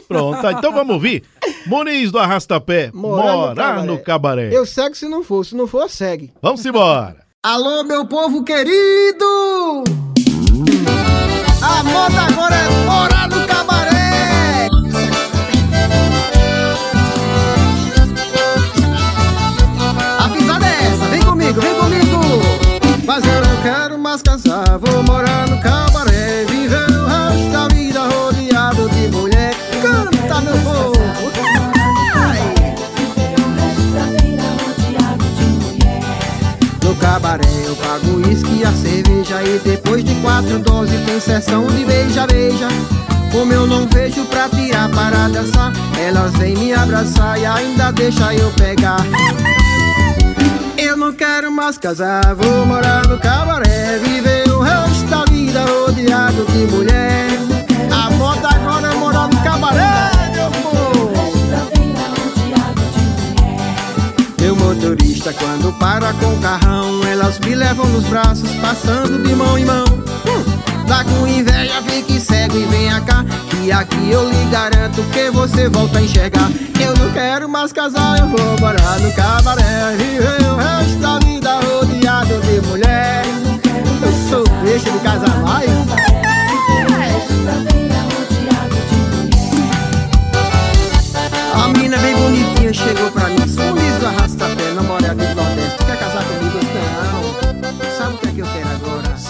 Pronto, 0.07 0.45
então 0.47 0.71
vamos 0.71 0.95
ouvir. 0.95 1.23
Muniz 1.67 2.11
do 2.11 2.17
Arrastapé, 2.17 2.89
morar, 2.93 3.35
morar 3.35 3.45
no, 3.45 3.55
cabaré. 3.55 3.85
no, 3.85 3.99
cabaré. 3.99 4.49
Eu 4.51 4.65
segue 4.65 4.97
se 4.97 5.07
não 5.07 5.23
for, 5.23 5.45
se 5.45 5.55
não 5.55 5.67
for, 5.67 5.87
segue. 5.87 6.33
Vamos 6.41 6.65
embora. 6.65 7.17
Alô, 7.43 7.83
meu 7.83 8.07
povo 8.07 8.43
querido! 8.43 9.83
A 11.61 11.83
moda 11.83 12.21
agora 12.21 12.55
é 12.55 12.85
morar 12.85 13.10
uísque 38.31 38.59
e 38.59 38.63
a 38.63 38.71
cerveja 38.71 39.43
E 39.43 39.59
depois 39.59 40.03
de 40.03 40.15
quatro 40.15 40.59
doses 40.59 40.99
tem 41.05 41.19
sessão 41.19 41.67
de 41.67 41.85
beija-beija 41.85 42.67
Como 43.31 43.51
eu 43.51 43.67
não 43.67 43.87
vejo 43.87 44.23
pra 44.25 44.47
tirar 44.49 44.89
para 44.89 45.27
dançar 45.27 45.71
Elas 45.99 46.31
vêm 46.37 46.55
me 46.55 46.73
abraçar 46.73 47.39
e 47.39 47.45
ainda 47.45 47.91
deixa 47.91 48.33
eu 48.33 48.49
pegar. 48.51 48.99
Eu 50.77 50.97
não 50.97 51.13
quero 51.13 51.51
mais 51.51 51.77
casar, 51.77 52.33
vou 52.35 52.65
morar 52.65 53.05
no 53.07 53.17
cabaré 53.19 53.99
Viver 53.99 54.49
o 54.49 54.59
resto 54.59 55.05
da 55.07 55.25
vida 55.25 55.65
rodeado 55.65 56.45
de 56.45 56.73
mulher. 56.73 57.27
A 57.91 58.09
moda 58.11 58.49
agora 58.49 58.87
é 58.87 58.95
morar 58.95 59.27
no 59.27 59.43
cabaré, 59.43 60.11
meu 60.33 60.51
povo 60.51 61.11
Meu 64.39 64.55
motorista 64.55 65.33
quando 65.33 65.71
para 65.77 66.13
com 66.13 66.33
o 66.33 66.41
carrão 66.41 66.99
Elas 67.21 67.37
me 67.37 67.53
levam 67.53 67.85
nos 67.89 68.03
braços, 68.05 68.49
passando 68.55 69.21
de 69.21 69.35
mão 69.35 69.55
em 69.55 69.63
mão. 69.63 69.85
Tá 70.87 71.03
com 71.03 71.27
inveja, 71.27 71.79
fique 71.83 72.19
cego 72.19 72.57
e 72.57 72.65
venha 72.65 72.99
cá 73.01 73.23
Que 73.47 73.71
aqui 73.71 74.09
eu 74.09 74.27
lhe 74.27 74.45
garanto 74.51 75.03
que 75.13 75.29
você 75.29 75.69
volta 75.69 75.99
a 75.99 76.01
enxergar. 76.01 76.49
Eu 76.79 76.95
não 76.95 77.11
quero 77.13 77.47
mais 77.47 77.71
casar, 77.71 78.17
eu 78.17 78.27
vou 78.27 78.59
morar 78.59 78.99
no 78.99 79.11
cabaré. 79.13 79.95
Viver 79.97 80.41
o 80.51 80.55
resto 80.55 80.97
da 80.97 81.19
vida 81.19 81.59
rodeado 81.59 82.41
de 82.41 82.67
mulher. 82.67 83.23
Eu 84.01 84.11
sou 84.27 84.43
deixa 84.63 84.89
de 84.89 84.99
casar 84.99 85.41
mais 85.43 85.69
A 91.53 91.67
mina 91.67 91.97
bem 91.97 92.15
bonitinha 92.15 92.73
chegou 92.73 93.11
pra 93.11 93.27
mim 93.27 93.40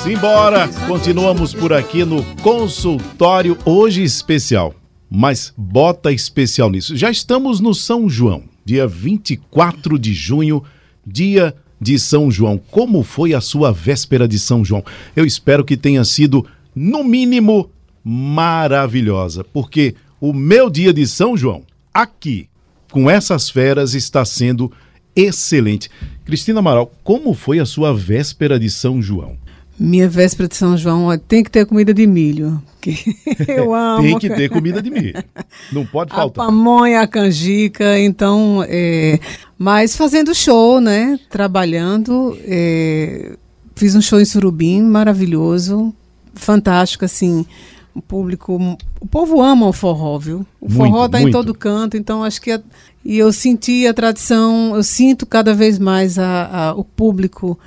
Simbora! 0.03 0.67
Continuamos 0.87 1.53
por 1.53 1.71
aqui 1.71 2.03
no 2.03 2.23
consultório 2.37 3.55
hoje 3.63 4.01
especial. 4.01 4.73
Mas 5.07 5.53
bota 5.55 6.11
especial 6.11 6.71
nisso. 6.71 6.95
Já 6.97 7.11
estamos 7.11 7.59
no 7.59 7.75
São 7.75 8.09
João, 8.09 8.45
dia 8.65 8.87
24 8.87 9.99
de 9.99 10.11
junho, 10.11 10.63
dia 11.05 11.55
de 11.79 11.99
São 11.99 12.31
João. 12.31 12.59
Como 12.71 13.03
foi 13.03 13.35
a 13.35 13.39
sua 13.39 13.71
véspera 13.71 14.27
de 14.27 14.39
São 14.39 14.65
João? 14.65 14.83
Eu 15.15 15.23
espero 15.23 15.63
que 15.63 15.77
tenha 15.77 16.03
sido, 16.03 16.47
no 16.73 17.03
mínimo, 17.03 17.69
maravilhosa, 18.03 19.43
porque 19.43 19.93
o 20.19 20.33
meu 20.33 20.67
dia 20.67 20.91
de 20.91 21.05
São 21.05 21.37
João 21.37 21.61
aqui, 21.93 22.49
com 22.91 23.07
essas 23.07 23.51
feras, 23.51 23.93
está 23.93 24.25
sendo 24.25 24.71
excelente. 25.15 25.91
Cristina 26.25 26.57
Amaral, 26.57 26.91
como 27.03 27.35
foi 27.35 27.59
a 27.59 27.65
sua 27.67 27.93
véspera 27.93 28.59
de 28.59 28.69
São 28.69 28.99
João? 28.99 29.37
Minha 29.83 30.07
véspera 30.07 30.47
de 30.47 30.55
São 30.55 30.77
João 30.77 31.17
tem 31.17 31.43
que 31.43 31.49
ter 31.49 31.65
comida 31.65 31.91
de 31.91 32.05
milho. 32.05 32.61
Que 32.79 32.95
eu 33.47 33.73
amo. 33.73 34.03
tem 34.03 34.19
que 34.19 34.29
ter 34.29 34.47
comida 34.47 34.79
de 34.79 34.91
milho. 34.91 35.23
Não 35.71 35.85
pode 35.85 36.11
faltar. 36.11 36.45
A 36.45 36.47
pamonha, 36.47 37.01
a 37.01 37.07
canjica, 37.07 37.99
então. 37.99 38.63
É... 38.67 39.19
Mas 39.57 39.95
fazendo 39.95 40.35
show, 40.35 40.79
né? 40.79 41.19
Trabalhando. 41.31 42.37
É... 42.43 43.35
Fiz 43.75 43.95
um 43.95 44.01
show 44.01 44.21
em 44.21 44.25
Surubim, 44.25 44.83
maravilhoso, 44.83 45.91
fantástico, 46.35 47.03
assim 47.03 47.45
o 47.93 48.01
público, 48.01 48.57
o 48.99 49.07
povo 49.07 49.41
ama 49.41 49.67
o 49.67 49.73
forró, 49.73 50.17
viu? 50.17 50.45
O 50.61 50.69
forró 50.69 51.05
está 51.05 51.21
em 51.21 51.29
todo 51.29 51.53
canto, 51.53 51.97
então 51.97 52.23
acho 52.23 52.41
que 52.41 52.51
a, 52.51 52.61
e 53.03 53.17
eu 53.17 53.33
senti 53.33 53.85
a 53.85 53.93
tradição, 53.93 54.75
eu 54.75 54.83
sinto 54.83 55.25
cada 55.25 55.53
vez 55.53 55.77
mais 55.77 56.17
a, 56.17 56.69
a 56.69 56.73
o 56.73 56.85
público 56.85 57.59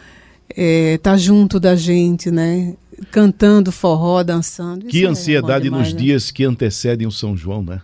é, 0.57 0.99
tá 0.99 1.17
junto 1.17 1.59
da 1.59 1.75
gente, 1.77 2.31
né? 2.31 2.75
Cantando 3.11 3.73
forró, 3.73 4.23
dançando. 4.23 4.87
Que 4.87 5.05
é 5.05 5.09
ansiedade 5.09 5.67
é 5.67 5.71
demais, 5.71 5.89
nos 5.89 5.95
né? 5.95 6.01
dias 6.01 6.31
que 6.31 6.45
antecedem 6.45 7.07
o 7.07 7.11
São 7.13 7.37
João, 7.37 7.63
né? 7.63 7.81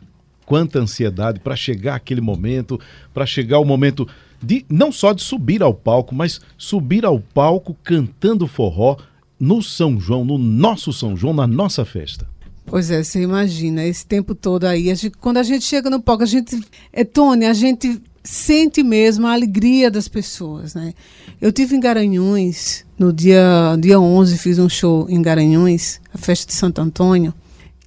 Quanta 0.47 0.79
ansiedade 0.79 1.41
para 1.41 1.57
chegar 1.57 1.97
aquele 1.97 2.21
momento, 2.21 2.81
para 3.15 3.27
chegar 3.27 3.59
o 3.59 3.65
momento 3.65 4.07
de 4.43 4.65
não 4.69 4.91
só 4.91 5.13
de 5.13 5.23
subir 5.23 5.63
ao 5.63 5.75
palco, 5.75 6.15
mas 6.15 6.41
subir 6.57 7.05
ao 7.05 7.21
palco 7.21 7.77
cantando 7.85 8.47
forró, 8.47 8.97
no 9.39 9.63
São 9.63 9.99
João, 9.99 10.25
no 10.25 10.37
nosso 10.37 10.93
São 10.93 11.17
João, 11.17 11.33
na 11.33 11.47
nossa 11.47 11.85
festa. 11.85 12.29
Pois 12.67 12.91
é, 12.91 13.03
você 13.03 13.23
imagina, 13.23 13.85
esse 13.85 14.07
tempo 14.07 14.35
todo 14.35 14.65
aí, 14.65 14.91
a 14.91 14.95
gente, 14.95 15.17
quando 15.17 15.39
a 15.39 15.43
gente 15.43 15.65
chega 15.65 15.89
no 15.89 16.01
palco, 16.01 16.23
a 16.23 16.27
gente, 16.27 16.61
é 16.93 17.03
Tony, 17.05 17.47
a 17.47 17.55
gente 17.55 18.01
sente 18.31 18.83
mesmo 18.85 19.27
a 19.27 19.33
alegria 19.33 19.91
das 19.91 20.07
pessoas, 20.07 20.73
né? 20.73 20.95
Eu 21.41 21.51
tive 21.51 21.75
em 21.75 21.81
Garanhuns, 21.81 22.85
no 22.97 23.13
dia, 23.13 23.77
dia 23.81 23.99
11, 23.99 24.39
fiz 24.39 24.57
um 24.61 24.69
show 24.69 25.07
em 25.11 25.21
Garanhuns, 25.21 26.01
a 26.15 26.19
festa 26.19 26.47
de 26.47 26.55
Santo 26.55 26.81
Antônio, 26.81 27.35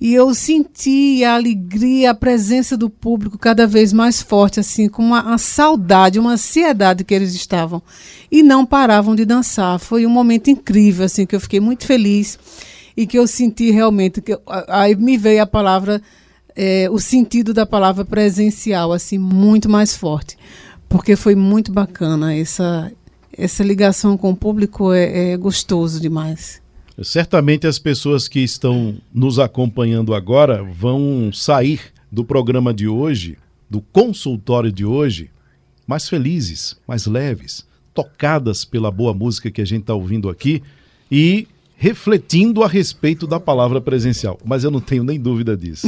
e 0.01 0.13
eu 0.13 0.35
senti 0.35 1.23
a 1.23 1.35
alegria, 1.35 2.11
a 2.11 2.13
presença 2.13 2.75
do 2.75 2.89
público 2.89 3.37
cada 3.37 3.65
vez 3.65 3.93
mais 3.93 4.21
forte, 4.21 4.59
assim, 4.59 4.89
com 4.89 5.01
uma, 5.01 5.23
uma, 5.23 5.37
saudade, 5.37 6.19
uma 6.19 6.33
ansiedade 6.33 7.05
que 7.05 7.13
eles 7.13 7.33
estavam. 7.33 7.81
E 8.29 8.43
não 8.43 8.65
paravam 8.65 9.15
de 9.15 9.23
dançar. 9.23 9.79
Foi 9.79 10.05
um 10.05 10.09
momento 10.09 10.49
incrível, 10.49 11.05
assim, 11.05 11.25
que 11.25 11.33
eu 11.33 11.39
fiquei 11.39 11.61
muito 11.61 11.85
feliz 11.85 12.37
e 12.97 13.07
que 13.07 13.17
eu 13.17 13.25
senti 13.25 13.71
realmente. 13.71 14.21
que 14.21 14.37
Aí 14.67 14.93
me 14.93 15.17
veio 15.17 15.41
a 15.41 15.47
palavra, 15.47 16.01
é, 16.55 16.89
o 16.89 16.99
sentido 16.99 17.53
da 17.53 17.65
palavra 17.65 18.05
presencial, 18.05 18.91
assim, 18.91 19.17
muito 19.17 19.69
mais 19.69 19.95
forte. 19.95 20.37
Porque 20.87 21.15
foi 21.15 21.35
muito 21.35 21.71
bacana. 21.71 22.35
Essa, 22.35 22.91
essa 23.35 23.63
ligação 23.63 24.17
com 24.17 24.31
o 24.31 24.35
público 24.35 24.93
é, 24.93 25.31
é 25.31 25.37
gostoso 25.37 25.99
demais. 25.99 26.61
Certamente 27.01 27.65
as 27.65 27.79
pessoas 27.79 28.27
que 28.27 28.39
estão 28.39 28.95
nos 29.11 29.39
acompanhando 29.39 30.13
agora 30.13 30.63
vão 30.63 31.31
sair 31.33 31.81
do 32.11 32.23
programa 32.23 32.71
de 32.71 32.87
hoje, 32.87 33.37
do 33.67 33.81
consultório 33.81 34.71
de 34.71 34.85
hoje, 34.85 35.31
mais 35.87 36.07
felizes, 36.07 36.77
mais 36.87 37.07
leves, 37.07 37.65
tocadas 37.93 38.63
pela 38.63 38.91
boa 38.91 39.13
música 39.13 39.49
que 39.49 39.61
a 39.61 39.65
gente 39.65 39.81
está 39.81 39.95
ouvindo 39.95 40.29
aqui 40.29 40.61
e 41.11 41.47
refletindo 41.75 42.63
a 42.63 42.67
respeito 42.67 43.27
da 43.27 43.39
palavra 43.39 43.81
presencial. 43.81 44.39
Mas 44.43 44.63
eu 44.63 44.71
não 44.71 44.79
tenho 44.79 45.03
nem 45.03 45.19
dúvida 45.19 45.55
disso. 45.57 45.87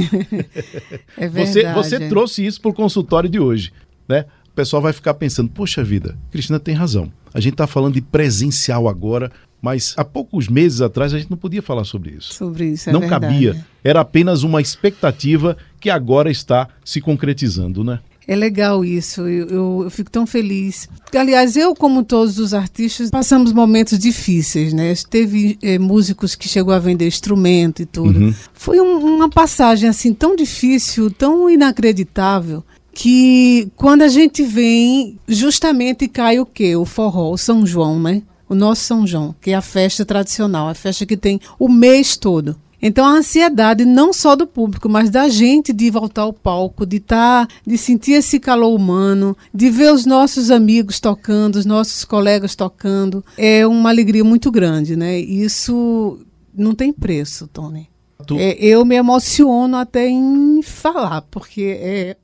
é 1.17 1.27
verdade. 1.27 1.51
Você, 1.51 1.73
você 1.73 2.09
trouxe 2.09 2.45
isso 2.45 2.61
para 2.61 2.71
o 2.71 2.73
consultório 2.73 3.29
de 3.29 3.39
hoje, 3.39 3.71
né? 4.07 4.25
O 4.49 4.55
pessoal 4.55 4.81
vai 4.81 4.93
ficar 4.93 5.13
pensando, 5.15 5.49
poxa 5.49 5.83
vida, 5.83 6.17
Cristina 6.31 6.59
tem 6.59 6.73
razão. 6.73 7.11
A 7.33 7.39
gente 7.41 7.53
está 7.53 7.67
falando 7.67 7.95
de 7.95 8.01
presencial 8.01 8.87
agora, 8.87 9.29
mas 9.61 9.93
há 9.97 10.05
poucos 10.05 10.47
meses 10.47 10.79
atrás 10.79 11.13
a 11.13 11.17
gente 11.17 11.29
não 11.29 11.37
podia 11.37 11.61
falar 11.61 11.83
sobre 11.83 12.11
isso. 12.11 12.33
Sobre 12.33 12.67
isso, 12.67 12.89
é 12.89 12.93
Não 12.93 13.01
verdade. 13.01 13.25
cabia. 13.25 13.65
Era 13.83 13.99
apenas 13.99 14.43
uma 14.43 14.61
expectativa 14.61 15.57
que 15.79 15.89
agora 15.89 16.31
está 16.31 16.69
se 16.85 17.01
concretizando, 17.01 17.83
né? 17.83 17.99
É 18.27 18.35
legal 18.35 18.83
isso, 18.83 19.21
eu, 19.21 19.47
eu, 19.47 19.81
eu, 19.83 19.89
fico 19.89 20.09
tão 20.09 20.25
feliz. 20.25 20.89
Aliás, 21.15 21.55
eu, 21.55 21.75
como 21.75 22.03
todos 22.03 22.39
os 22.39 22.53
artistas, 22.53 23.11
passamos 23.11 23.53
momentos 23.53 23.99
difíceis, 23.99 24.73
né? 24.73 24.93
Teve 25.09 25.57
é, 25.61 25.77
músicos 25.77 26.33
que 26.33 26.49
chegou 26.49 26.73
a 26.73 26.79
vender 26.79 27.07
instrumento 27.07 27.81
e 27.81 27.85
tudo. 27.85 28.19
Uhum. 28.19 28.33
Foi 28.53 28.79
um, 28.79 29.15
uma 29.15 29.29
passagem 29.29 29.87
assim 29.87 30.13
tão 30.13 30.35
difícil, 30.35 31.11
tão 31.11 31.49
inacreditável, 31.49 32.63
que 32.91 33.67
quando 33.75 34.01
a 34.01 34.07
gente 34.07 34.41
vem, 34.41 35.19
justamente 35.27 36.07
cai 36.07 36.39
o 36.39 36.45
quê? 36.45 36.75
O 36.75 36.85
forró, 36.85 37.31
o 37.31 37.37
São 37.37 37.65
João, 37.65 38.01
né? 38.01 38.23
o 38.47 38.55
nosso 38.55 38.83
São 38.83 39.05
João, 39.07 39.35
que 39.41 39.51
é 39.51 39.55
a 39.55 39.61
festa 39.61 40.05
tradicional, 40.05 40.69
a 40.69 40.75
festa 40.75 41.05
que 41.05 41.17
tem 41.17 41.39
o 41.57 41.67
mês 41.67 42.15
todo. 42.15 42.55
Então 42.87 43.03
a 43.03 43.13
ansiedade 43.13 43.83
não 43.83 44.13
só 44.13 44.35
do 44.35 44.45
público, 44.45 44.87
mas 44.87 45.09
da 45.09 45.27
gente 45.27 45.73
de 45.73 45.89
voltar 45.89 46.21
ao 46.21 46.31
palco, 46.31 46.85
de 46.85 46.97
estar, 46.97 47.47
tá, 47.47 47.53
de 47.65 47.79
sentir 47.79 48.11
esse 48.11 48.39
calor 48.39 48.75
humano, 48.75 49.35
de 49.51 49.71
ver 49.71 49.91
os 49.91 50.05
nossos 50.05 50.51
amigos 50.51 50.99
tocando, 50.99 51.55
os 51.55 51.65
nossos 51.65 52.05
colegas 52.05 52.55
tocando, 52.55 53.25
é 53.35 53.65
uma 53.65 53.89
alegria 53.89 54.23
muito 54.23 54.51
grande, 54.51 54.95
né? 54.95 55.17
Isso 55.17 56.19
não 56.55 56.75
tem 56.75 56.93
preço, 56.93 57.47
Tony. 57.47 57.89
Tu... 58.27 58.37
É, 58.37 58.55
eu 58.59 58.85
me 58.85 58.93
emociono 58.93 59.77
até 59.77 60.07
em 60.07 60.61
falar, 60.61 61.23
porque 61.23 61.79
é, 61.81 62.17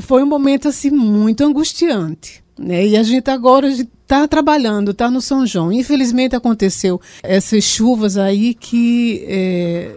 foi 0.00 0.22
um 0.22 0.26
momento 0.26 0.68
assim 0.68 0.92
muito 0.92 1.42
angustiante. 1.42 2.43
Né? 2.58 2.86
E 2.88 2.96
a 2.96 3.02
gente 3.02 3.30
agora 3.30 3.68
está 3.68 4.28
trabalhando, 4.28 4.92
está 4.92 5.10
no 5.10 5.20
São 5.20 5.46
João. 5.46 5.72
Infelizmente 5.72 6.36
aconteceu 6.36 7.00
essas 7.22 7.64
chuvas 7.64 8.16
aí 8.16 8.54
que, 8.54 9.24
é, 9.26 9.96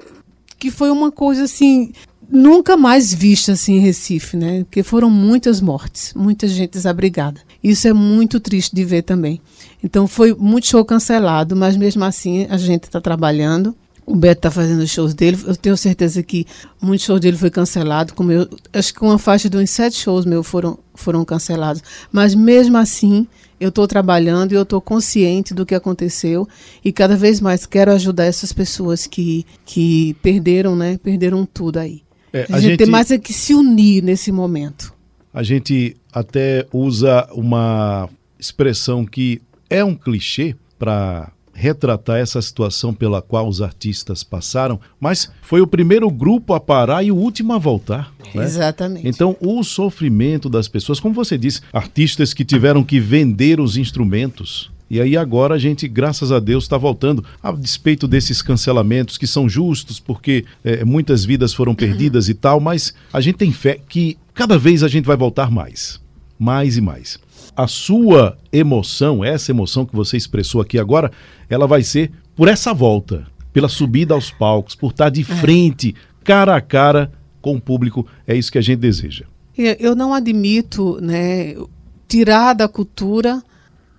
que 0.58 0.72
foi 0.72 0.90
uma 0.90 1.12
coisa 1.12 1.44
assim 1.44 1.92
nunca 2.30 2.76
mais 2.76 3.14
vista 3.14 3.54
assim 3.54 3.76
em 3.76 3.80
Recife, 3.80 4.36
né? 4.36 4.64
Porque 4.64 4.84
foram 4.84 5.10
muitas 5.10 5.62
mortes, 5.62 6.14
muita 6.14 6.48
gente 6.48 6.72
desabrigada. 6.72 7.40
Isso 7.64 7.88
é 7.88 7.94
muito 7.94 8.40
triste 8.40 8.76
de 8.76 8.84
ver 8.84 9.04
também. 9.04 9.42
Então 9.84 10.08
foi 10.08 10.34
muito 10.34 10.68
show 10.68 10.84
cancelado, 10.84 11.56
mas 11.56 11.78
mesmo 11.78 12.04
assim 12.04 12.48
a 12.50 12.58
gente 12.58 12.84
está 12.84 13.00
trabalhando. 13.00 13.76
O 14.08 14.16
Beto 14.16 14.40
está 14.40 14.50
fazendo 14.50 14.80
os 14.80 14.90
shows 14.90 15.14
dele. 15.14 15.38
Eu 15.46 15.54
tenho 15.54 15.76
certeza 15.76 16.24
que 16.24 16.48
muitos 16.82 17.06
shows 17.06 17.20
dele 17.20 17.36
foi 17.36 17.50
cancelado. 17.50 18.14
Como 18.14 18.32
eu, 18.32 18.48
acho 18.72 18.94
que 18.94 19.04
uma 19.04 19.20
faixa 19.20 19.50
de 19.50 19.58
uns 19.58 19.70
sete 19.70 19.98
shows 19.98 20.26
meus 20.26 20.48
foram, 20.48 20.80
foram 20.96 21.26
cancelados. 21.26 21.84
Mas 22.10 22.34
mesmo 22.34 22.78
assim, 22.78 23.28
eu 23.60 23.68
estou 23.68 23.86
trabalhando 23.86 24.54
e 24.54 24.56
eu 24.56 24.62
estou 24.62 24.80
consciente 24.80 25.54
do 25.54 25.66
que 25.66 25.76
aconteceu 25.76 26.48
e 26.86 26.94
cada 26.94 27.18
vez 27.18 27.42
mais 27.42 27.66
quero 27.66 27.92
ajudar 27.92 28.24
essas 28.24 28.54
pessoas 28.54 29.06
que, 29.06 29.46
que 29.66 30.16
perderam, 30.22 30.74
né? 30.74 30.98
Perderam 31.04 31.46
tudo 31.46 31.78
aí. 31.78 32.02
É, 32.32 32.48
a, 32.50 32.56
a, 32.56 32.60
gente, 32.62 32.78
tem 32.78 32.88
mais 32.88 33.12
é 33.12 33.18
que 33.18 33.34
se 33.34 33.54
unir 33.54 34.02
nesse 34.02 34.32
momento. 34.32 34.94
A 35.34 35.44
gente 35.44 35.98
até 36.14 36.66
usa 36.72 37.28
uma 37.34 38.10
expressão 38.40 39.06
que 39.06 39.42
é 39.70 39.84
um 39.84 39.96
clichê 39.96 40.56
para 40.80 41.30
retratar 41.58 42.20
essa 42.20 42.40
situação 42.40 42.94
pela 42.94 43.20
qual 43.20 43.48
os 43.48 43.64
artistas 43.64 44.24
passaram, 44.24 44.80
mas 45.00 45.32
foi 45.42 45.60
o 45.60 45.66
primeiro 45.66 46.08
grupo 46.12 46.54
a 46.54 46.60
parar 46.60 47.04
e 47.04 47.12
o 47.12 47.16
último 47.16 47.52
a 47.52 47.58
voltar. 47.58 48.14
Né? 48.36 48.46
Exatamente. 48.46 49.08
Então, 49.08 49.36
o 49.42 49.64
sofrimento 49.64 50.50
das 50.50 50.68
pessoas, 50.68 51.00
como 51.00 51.16
você 51.16 51.36
disse, 51.36 51.62
artistas 51.74 52.32
que 52.32 52.46
tiveram 52.46 52.84
que 52.84 53.00
vender 53.00 53.60
os 53.60 53.76
instrumentos. 53.76 54.72
E 54.88 55.02
aí 55.02 55.18
agora 55.18 55.56
a 55.56 55.58
gente, 55.58 55.88
graças 55.88 56.32
a 56.32 56.40
Deus, 56.40 56.66
está 56.66 56.78
voltando, 56.78 57.26
a 57.42 57.52
despeito 57.52 58.08
desses 58.08 58.44
cancelamentos 58.44 59.18
que 59.18 59.26
são 59.26 59.50
justos, 59.50 60.00
porque 60.00 60.46
é, 60.64 60.86
muitas 60.86 61.26
vidas 61.26 61.56
foram 61.56 61.74
perdidas 61.74 62.30
e 62.30 62.36
tal, 62.36 62.60
mas 62.60 62.94
a 63.12 63.20
gente 63.20 63.36
tem 63.36 63.52
fé 63.52 63.80
que 63.90 64.16
cada 64.32 64.60
vez 64.60 64.84
a 64.84 64.88
gente 64.88 65.06
vai 65.06 65.18
voltar 65.18 65.50
mais. 65.50 66.00
Mais 66.40 66.78
e 66.78 66.82
mais 66.82 67.20
a 67.58 67.68
sua 67.68 68.38
emoção, 68.54 69.26
essa 69.26 69.52
emoção 69.52 69.84
que 69.84 69.96
você 69.96 70.16
expressou 70.16 70.62
aqui 70.62 70.78
agora, 70.78 71.12
ela 71.50 71.66
vai 71.66 71.82
ser 71.82 72.12
por 72.36 72.48
essa 72.48 72.72
volta, 72.72 73.26
pela 73.52 73.68
subida 73.68 74.14
aos 74.14 74.30
palcos, 74.30 74.76
por 74.76 74.92
estar 74.92 75.10
de 75.10 75.22
é. 75.22 75.26
frente, 75.26 75.96
cara 76.24 76.56
a 76.56 76.62
cara 76.62 77.12
com 77.42 77.56
o 77.56 77.62
público. 77.62 78.06
É 78.28 78.36
isso 78.36 78.52
que 78.52 78.60
a 78.60 78.62
gente 78.62 78.78
deseja. 78.78 79.26
Eu 79.58 79.96
não 79.96 80.14
admito 80.14 81.00
né, 81.02 81.56
tirar 82.08 82.54
da 82.54 82.68
cultura 82.68 83.42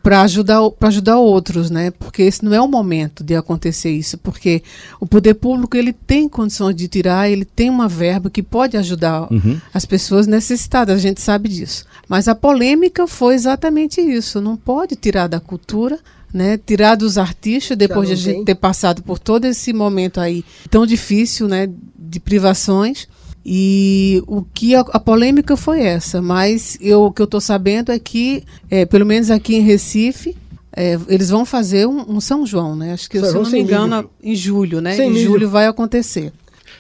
para 0.03 0.23
ajudar 0.23 0.71
para 0.71 0.89
ajudar 0.89 1.19
outros, 1.19 1.71
né? 1.71 1.91
Porque 1.91 2.23
esse 2.23 2.45
não 2.45 2.55
é 2.55 2.61
o 2.61 2.69
momento 2.69 3.23
de 3.25 3.35
acontecer 3.35 3.91
isso, 3.91 4.17
porque 4.19 4.63
o 5.01 5.07
poder 5.07 5.35
público 5.35 5.77
ele 5.77 5.93
tem 5.93 6.29
condições 6.29 6.75
de 6.75 6.89
tirar, 6.89 7.29
ele 7.29 7.45
tem 7.45 7.69
uma 7.69 7.89
verba 7.89 8.31
que 8.31 8.43
pode 8.43 8.77
ajudar 8.77 9.33
uhum. 9.33 9.61
as 9.73 9.85
pessoas 9.85 10.27
necessitadas, 10.27 10.97
a 10.97 11.01
gente 11.01 11.21
sabe 11.21 11.49
disso. 11.49 11.85
Mas 12.09 12.29
a 12.29 12.35
polêmica 12.35 13.07
foi 13.07 13.35
exatamente 13.35 14.01
isso, 14.01 14.41
não 14.41 14.57
pode 14.57 14.97
tirar 14.97 15.27
da 15.27 15.41
cultura, 15.41 15.99
né? 16.33 16.59
Tirar 16.59 16.95
dos 16.95 17.19
artistas 17.19 17.77
depois 17.77 18.09
de 18.09 18.15
a 18.15 18.17
gente 18.17 18.45
ter 18.45 18.55
passado 18.55 19.03
por 19.03 19.19
todo 19.19 19.45
esse 19.45 19.73
momento 19.73 20.21
aí 20.21 20.45
tão 20.71 20.87
difícil, 20.87 21.49
né, 21.49 21.69
de 21.99 22.21
privações. 22.21 23.09
E 23.51 24.23
o 24.27 24.43
que 24.43 24.75
a, 24.75 24.81
a, 24.81 25.01
polêmica 25.01 25.57
foi 25.57 25.81
essa, 25.81 26.21
mas 26.21 26.77
eu, 26.83 27.05
o 27.05 27.11
que 27.11 27.23
eu 27.23 27.25
estou 27.25 27.41
sabendo 27.41 27.91
é 27.91 27.99
que, 27.99 28.45
é, 28.69 28.85
pelo 28.85 29.07
menos 29.07 29.31
aqui 29.31 29.57
em 29.57 29.63
Recife, 29.63 30.37
é, 30.71 30.99
eles 31.09 31.31
vão 31.31 31.47
fazer 31.47 31.89
um, 31.89 32.17
um, 32.17 32.21
São 32.21 32.45
João, 32.45 32.77
né? 32.77 32.93
Acho 32.93 33.09
que, 33.09 33.19
se 33.19 33.27
eu 33.27 33.43
não 33.43 33.51
me 33.51 33.59
engano, 33.59 33.97
milho. 33.97 34.11
em 34.23 34.37
julho, 34.37 34.81
né? 34.83 34.97
Sem 34.97 35.09
em 35.09 35.15
milho. 35.15 35.31
julho 35.31 35.49
vai 35.49 35.67
acontecer. 35.67 36.31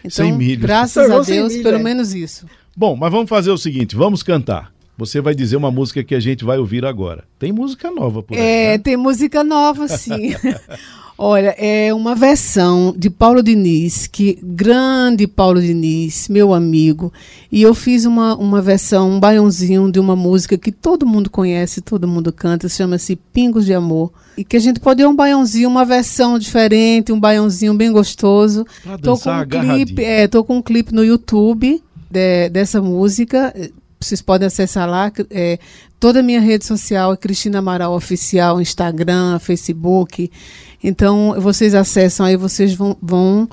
Então, 0.01 0.11
sem 0.11 0.37
milho. 0.37 0.61
graças 0.61 1.11
a 1.11 1.21
Deus, 1.21 1.53
milho, 1.53 1.63
pelo 1.63 1.79
é. 1.79 1.83
menos 1.83 2.13
isso. 2.13 2.45
Bom, 2.77 2.95
mas 2.95 3.11
vamos 3.11 3.31
fazer 3.31 3.51
o 3.51 3.57
seguinte, 3.57 3.97
vamos 3.97 4.23
cantar. 4.23 4.71
Você 4.99 5.21
vai 5.21 5.33
dizer 5.33 5.57
uma 5.57 5.71
música 5.71 6.03
que 6.03 6.13
a 6.13 6.19
gente 6.19 6.45
vai 6.45 6.59
ouvir 6.59 6.85
agora. 6.85 7.23
Tem 7.39 7.53
música 7.53 7.89
nova 7.89 8.21
por 8.21 8.37
aí. 8.37 8.43
É, 8.43 8.73
né? 8.73 8.79
tem 8.79 8.97
música 8.97 9.45
nova, 9.45 9.87
sim. 9.87 10.35
Olha, 11.17 11.55
é 11.57 11.95
uma 11.95 12.17
versão 12.17 12.93
de 12.97 13.09
Paulo 13.09 13.41
Diniz, 13.41 14.09
que 14.09 14.39
grande 14.43 15.27
Paulo 15.29 15.61
Diniz, 15.61 16.29
meu 16.29 16.53
amigo. 16.53 17.13
E 17.51 17.63
eu 17.63 17.75
fiz 17.75 18.05
uma, 18.05 18.37
uma 18.37 18.61
versão, 18.61 19.11
um 19.11 19.21
baiãozinho 19.21 19.91
de 19.91 20.01
uma 20.01 20.17
música 20.17 20.59
que 20.59 20.73
todo 20.73 21.07
mundo 21.07 21.31
conhece, 21.31 21.81
todo 21.81 22.07
mundo 22.07 22.33
canta, 22.33 22.69
chama-se 22.69 23.15
Pingos 23.33 23.67
de 23.67 23.75
Amor. 23.75 24.13
E 24.37 24.45
que 24.45 24.57
a 24.57 24.61
gente 24.61 24.81
pode 24.81 24.99
ter 24.99 25.07
um 25.07 25.15
baiãozinho, 25.15 25.69
uma 25.69 25.85
versão 25.85 26.41
diferente, 26.41 27.13
um 27.13 27.21
baiãozinho 27.21 27.75
bem 27.75 27.93
gostoso. 27.93 28.65
Pra 28.83 28.99
tô 28.99 29.17
com 29.17 29.31
um 29.31 29.47
clipe, 29.47 30.05
é, 30.05 30.27
tô 30.27 30.43
com 30.43 30.59
um 30.59 30.63
clipe 30.63 30.93
no 30.93 31.05
YouTube 31.05 31.83
de, 32.11 32.49
dessa 32.49 32.81
música. 32.81 33.53
Vocês 34.01 34.23
podem 34.23 34.47
acessar 34.47 34.89
lá. 34.89 35.11
É, 35.31 35.59
toda 35.99 36.21
a 36.21 36.23
minha 36.23 36.41
rede 36.41 36.65
social 36.65 37.13
é 37.13 37.17
Cristina 37.17 37.59
Amaral 37.59 37.95
Oficial, 37.95 38.61
Instagram, 38.61 39.39
Facebook. 39.39 40.31
Então, 40.83 41.35
vocês 41.41 41.75
acessam 41.75 42.27
aí, 42.27 42.37
vocês 42.37 42.75
vão, 42.75 42.97
vão 43.03 43.49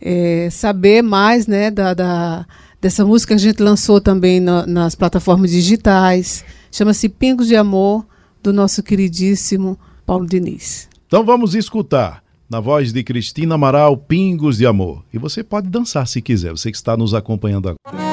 é, 0.00 0.48
saber 0.50 1.02
mais 1.02 1.46
né, 1.46 1.70
da, 1.70 1.92
da, 1.92 2.46
dessa 2.80 3.04
música 3.04 3.34
que 3.34 3.40
a 3.40 3.46
gente 3.46 3.62
lançou 3.62 4.00
também 4.00 4.40
no, 4.40 4.66
nas 4.66 4.94
plataformas 4.94 5.50
digitais. 5.50 6.44
Chama-se 6.72 7.08
Pingos 7.08 7.48
de 7.48 7.56
Amor, 7.56 8.06
do 8.42 8.52
nosso 8.52 8.82
queridíssimo 8.82 9.78
Paulo 10.06 10.26
Diniz. 10.26 10.88
Então 11.06 11.24
vamos 11.24 11.54
escutar, 11.54 12.22
na 12.48 12.60
voz 12.60 12.92
de 12.92 13.02
Cristina 13.04 13.56
Amaral, 13.56 13.96
Pingos 13.96 14.56
de 14.58 14.66
Amor. 14.66 15.04
E 15.12 15.18
você 15.18 15.42
pode 15.42 15.68
dançar 15.68 16.06
se 16.06 16.22
quiser, 16.22 16.52
você 16.52 16.70
que 16.70 16.76
está 16.76 16.96
nos 16.96 17.12
acompanhando 17.12 17.68
agora. 17.68 18.09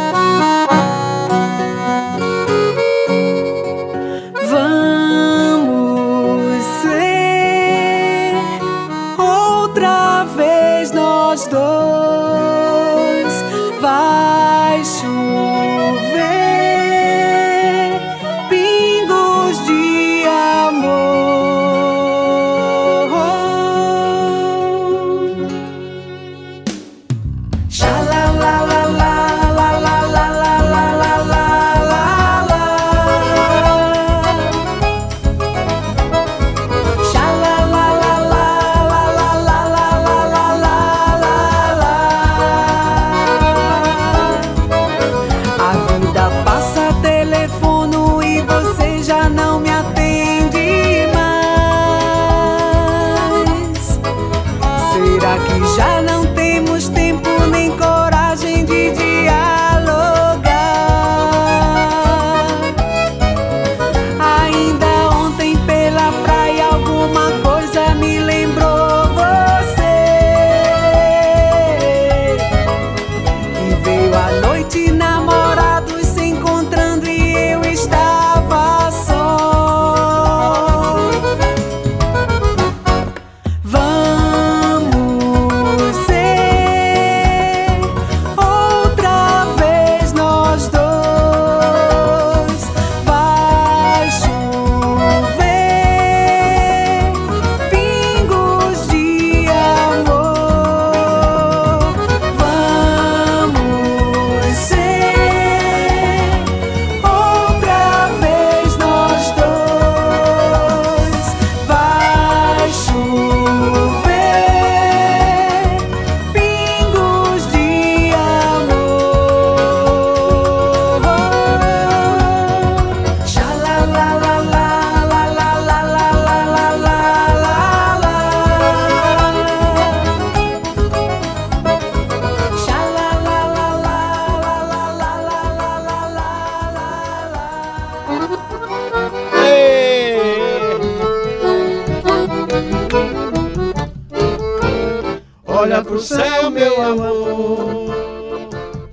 Amor, 147.03 147.95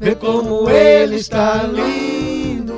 vê 0.00 0.14
como 0.14 0.68
ele 0.68 1.16
está 1.16 1.62
lindo. 1.64 2.74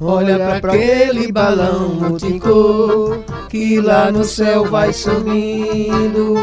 Olha 0.00 0.60
pra 0.60 0.72
aquele 0.72 1.32
balão 1.32 1.88
multicor 1.88 3.18
que 3.48 3.80
lá 3.80 4.10
no 4.12 4.24
céu 4.24 4.64
vai 4.66 4.92
sumindo. 4.92 6.34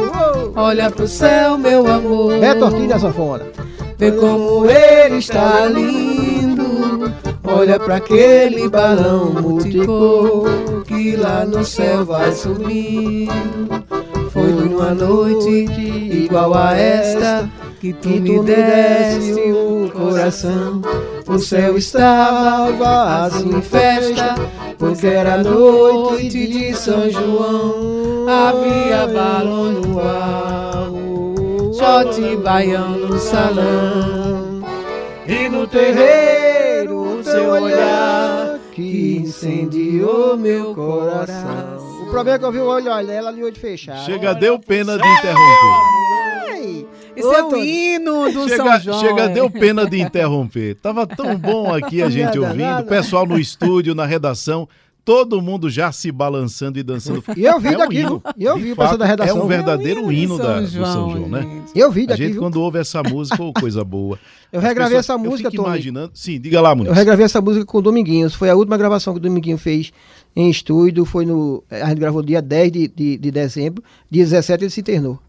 Olha 0.55 0.89
pro 0.89 1.07
céu, 1.07 1.57
meu 1.57 1.87
amor. 1.87 2.33
É 2.43 2.55
tortilha 2.55 2.97
sanfona. 2.97 3.45
Vê 3.97 4.11
como 4.11 4.65
ele 4.65 5.17
está 5.17 5.65
lindo. 5.67 7.13
Olha 7.43 7.79
pra 7.79 7.97
aquele 7.97 8.67
balão 8.67 9.31
multicor 9.33 10.49
que 10.87 11.15
lá 11.15 11.45
no 11.45 11.63
céu 11.63 12.03
vai 12.03 12.31
subindo. 12.31 13.31
Foi 14.31 14.47
numa 14.51 14.95
noite 14.95 15.67
igual 16.25 16.55
a 16.55 16.75
esta 16.75 17.47
que 17.83 17.91
tu 17.91 18.07
me 18.07 18.39
deste 18.43 19.51
o 19.51 19.91
coração. 19.91 20.81
O 21.27 21.37
céu 21.37 21.77
estava 21.77 23.25
assim 23.25 23.57
em 23.57 23.61
festa, 23.61 24.35
pois 24.79 25.03
era 25.03 25.43
noite 25.43 26.29
de 26.29 26.73
São 26.73 27.09
João. 27.09 28.25
Havia 28.29 29.05
balão 29.07 29.71
no 29.73 29.99
ar, 29.99 30.87
shot 31.73 32.37
baião 32.37 32.91
no 32.91 33.19
salão. 33.19 34.63
E 35.27 35.49
no 35.49 35.67
terreiro 35.67 37.19
o 37.19 37.21
seu 37.21 37.49
olhar 37.49 38.59
que 38.71 39.17
incendiou 39.25 40.37
meu 40.37 40.73
coração. 40.73 42.03
O 42.03 42.09
problema 42.09 42.37
é 42.37 42.39
que 42.39 42.45
eu 42.45 42.51
vi 42.53 42.59
o 42.59 42.65
olho 42.65 43.05
dela 43.05 43.27
ali 43.27 43.43
hoje 43.43 43.59
fechado. 43.59 44.05
Chega, 44.05 44.33
deu 44.33 44.57
pena 44.57 44.97
de 44.97 45.05
interromper. 45.05 46.12
Esse 47.15 47.27
é 47.35 47.43
o 47.43 47.55
hino 47.57 48.31
do 48.31 48.47
São 48.49 48.65
Chega, 48.65 48.79
João. 48.79 48.99
chega 48.99 49.29
deu 49.29 49.49
pena 49.49 49.85
de 49.89 49.99
interromper. 50.01 50.75
Tava 50.75 51.05
tão 51.07 51.37
bom 51.37 51.73
aqui 51.73 52.01
a 52.01 52.09
gente 52.09 52.37
ouvindo, 52.39 52.79
o 52.79 52.85
pessoal 52.85 53.25
no 53.25 53.37
estúdio, 53.39 53.93
na 53.93 54.05
redação, 54.05 54.67
todo 55.05 55.41
mundo 55.41 55.69
já 55.69 55.91
se 55.91 56.11
balançando 56.11 56.79
e 56.79 56.83
dançando. 56.83 57.23
E 57.35 57.43
eu 57.45 57.59
vi 57.59 57.67
É 57.67 57.71
um 57.75 57.77
daqui, 57.77 57.97
hino. 57.99 58.23
E 58.37 58.43
eu 58.45 58.57
vi 58.57 58.73
fato, 58.73 58.97
da 58.97 59.05
redação. 59.05 59.37
É 59.37 59.43
um 59.43 59.47
verdadeiro 59.47 60.09
É 60.09 60.13
hino 60.13 60.37
do 60.37 60.43
da, 60.43 60.59
do 60.61 60.67
São 60.67 61.11
João, 61.11 61.27
né? 61.29 61.41
gente. 61.41 61.71
Eu 61.79 61.91
vi 61.91 62.03
A 62.03 62.07
daqui, 62.07 62.23
gente, 62.23 62.31
viu? 62.33 62.41
quando 62.41 62.61
ouve 62.61 62.79
essa 62.79 63.03
música, 63.03 63.43
ô, 63.43 63.51
coisa 63.53 63.83
boa. 63.83 64.17
Eu 64.51 64.59
As 64.59 64.65
regravei 64.65 64.97
pessoas- 64.97 65.05
essa 65.05 65.17
música, 65.17 65.47
Eu 65.47 65.51
fico 65.51 65.63
Tony. 65.63 65.75
imaginando. 65.75 66.11
Sim, 66.13 66.39
diga 66.39 66.61
lá, 66.61 66.73
Muniz. 66.73 66.87
Eu 66.89 66.95
regravei 66.95 67.25
essa 67.25 67.41
música 67.41 67.65
com 67.65 67.77
o 67.77 67.81
Dominguinhos. 67.81 68.33
Foi 68.33 68.49
a 68.49 68.55
última 68.55 68.77
gravação 68.77 69.13
que 69.13 69.19
o 69.19 69.21
Dominguinho 69.21 69.57
fez 69.57 69.91
em 70.35 70.49
estúdio. 70.49 71.03
Foi 71.05 71.25
no. 71.25 71.63
A 71.69 71.89
gente 71.89 71.99
gravou 71.99 72.21
dia 72.23 72.41
10 72.41 72.71
de, 72.71 72.87
de, 72.87 73.17
de 73.17 73.31
dezembro. 73.31 73.83
Dia 74.09 74.23
17 74.23 74.63
ele 74.63 74.69
se 74.71 74.79
internou. 74.79 75.19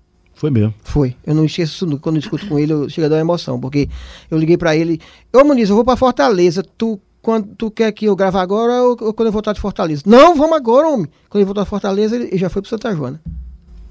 Foi 0.45 0.51
mesmo. 0.51 0.75
Foi. 0.83 1.17
Eu 1.25 1.35
não 1.35 1.47
esqueço 1.47 1.87
nunca. 1.87 2.03
Quando 2.03 2.17
eu 2.17 2.21
escuto 2.21 2.47
com 2.47 2.59
ele, 2.59 2.71
eu 2.71 2.87
chego 2.91 3.07
a 3.07 3.09
dar 3.09 3.17
uma 3.17 3.23
emoção. 3.23 3.59
Porque 3.59 3.89
eu 4.31 4.37
liguei 4.37 4.59
pra 4.59 4.77
ele. 4.77 5.01
Ô, 5.33 5.43
Muniz, 5.43 5.71
eu 5.71 5.75
vou 5.75 5.87
pra 5.87 5.97
Fortaleza. 5.97 6.63
Tu, 6.77 7.01
quando, 7.23 7.49
tu 7.57 7.71
quer 7.71 7.91
que 7.93 8.05
eu 8.05 8.15
grave 8.15 8.37
agora 8.37 8.83
ou, 8.83 8.91
ou 9.01 9.15
quando 9.15 9.29
eu 9.29 9.33
voltar 9.33 9.55
de 9.55 9.61
Fortaleza? 9.61 10.03
Não, 10.05 10.37
vamos 10.37 10.55
agora, 10.55 10.87
homem. 10.87 11.09
Quando 11.31 11.41
ele 11.41 11.47
voltar 11.47 11.63
de 11.63 11.71
Fortaleza, 11.71 12.15
ele, 12.15 12.27
ele 12.27 12.37
já 12.37 12.51
foi 12.51 12.61
pro 12.61 12.69
Santa 12.69 12.95
Joana. 12.95 13.23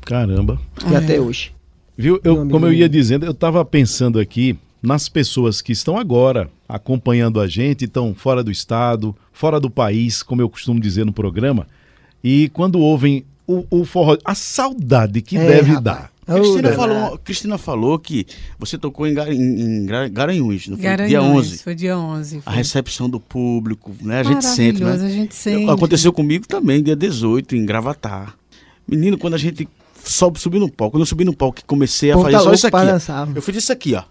Caramba. 0.02 0.62
E 0.88 0.96
até 0.96 1.20
hoje. 1.20 1.52
Viu? 1.98 2.22
Eu, 2.24 2.48
como 2.48 2.68
eu 2.68 2.74
ia 2.74 2.88
dizendo, 2.88 3.26
eu 3.26 3.32
estava 3.32 3.66
pensando 3.66 4.20
aqui 4.20 4.56
nas 4.80 5.10
pessoas 5.10 5.60
que 5.60 5.72
estão 5.72 5.98
agora 5.98 6.52
acompanhando 6.70 7.40
a 7.40 7.48
gente, 7.48 7.86
estão 7.86 8.14
fora 8.14 8.44
do 8.44 8.52
estado, 8.52 9.16
fora 9.32 9.60
do 9.60 9.72
país, 9.72 10.22
como 10.22 10.40
eu 10.40 10.50
costumo 10.50 10.80
dizer 10.80 11.04
no 11.04 11.14
programa, 11.14 11.66
e 12.24 12.48
quando 12.50 12.80
ouvem 12.80 13.26
o, 13.48 13.66
o 13.70 13.86
forró, 13.86 14.18
a 14.24 14.36
saudade 14.36 15.22
que 15.22 15.38
É, 15.38 15.46
deve 15.46 15.72
rapaz. 15.74 15.84
dar. 15.84 16.14
Ô, 16.26 16.36
Cristina, 16.40 16.72
falou, 16.74 17.18
Cristina 17.18 17.58
falou 17.58 18.00
que 18.00 18.26
você 18.58 18.78
tocou 18.78 19.06
em, 19.06 19.14
em, 19.14 19.62
em 19.62 19.86
Gar- 19.86 20.10
Garanhuns, 20.10 20.70
não 20.70 20.78
foi? 20.78 20.84
Garanhuns, 20.86 21.10
Dia 21.10 21.22
11. 21.22 21.58
Foi 21.64 21.76
dia 21.76 21.98
11. 21.98 22.38
A 22.38 22.42
foi. 22.44 22.54
recepção 22.54 23.10
do 23.10 23.20
público, 23.20 23.92
né? 24.02 24.22
A 24.22 24.24
gente 24.24 24.46
sente, 24.46 24.82
né? 24.82 24.92
A 24.94 25.10
gente 25.10 25.36
sente. 25.36 25.70
Aconteceu 25.70 26.14
comigo 26.14 26.48
também, 26.48 26.82
dia 26.82 26.96
18, 26.96 27.58
em 27.58 27.66
Gravatar. 27.66 28.36
Menino, 28.88 29.18
quando 29.18 29.34
a 29.34 29.38
gente 29.38 29.68
sobe, 30.02 30.40
subiu 30.40 30.62
no 30.62 30.72
palco, 30.72 30.94
quando 30.96 31.02
eu 31.02 31.06
subi 31.08 31.26
no 31.26 31.36
palco 31.36 31.60
e 31.60 31.64
comecei 31.64 32.12
a 32.12 32.18
fazer 32.18 32.40
só 32.40 32.54
isso 32.54 32.68
aqui. 32.68 32.78
ó. 33.12 33.28
Eu 33.36 33.42
fiz 33.42 33.56
isso 33.58 33.72
aqui, 33.74 33.94
ó. 33.96 34.04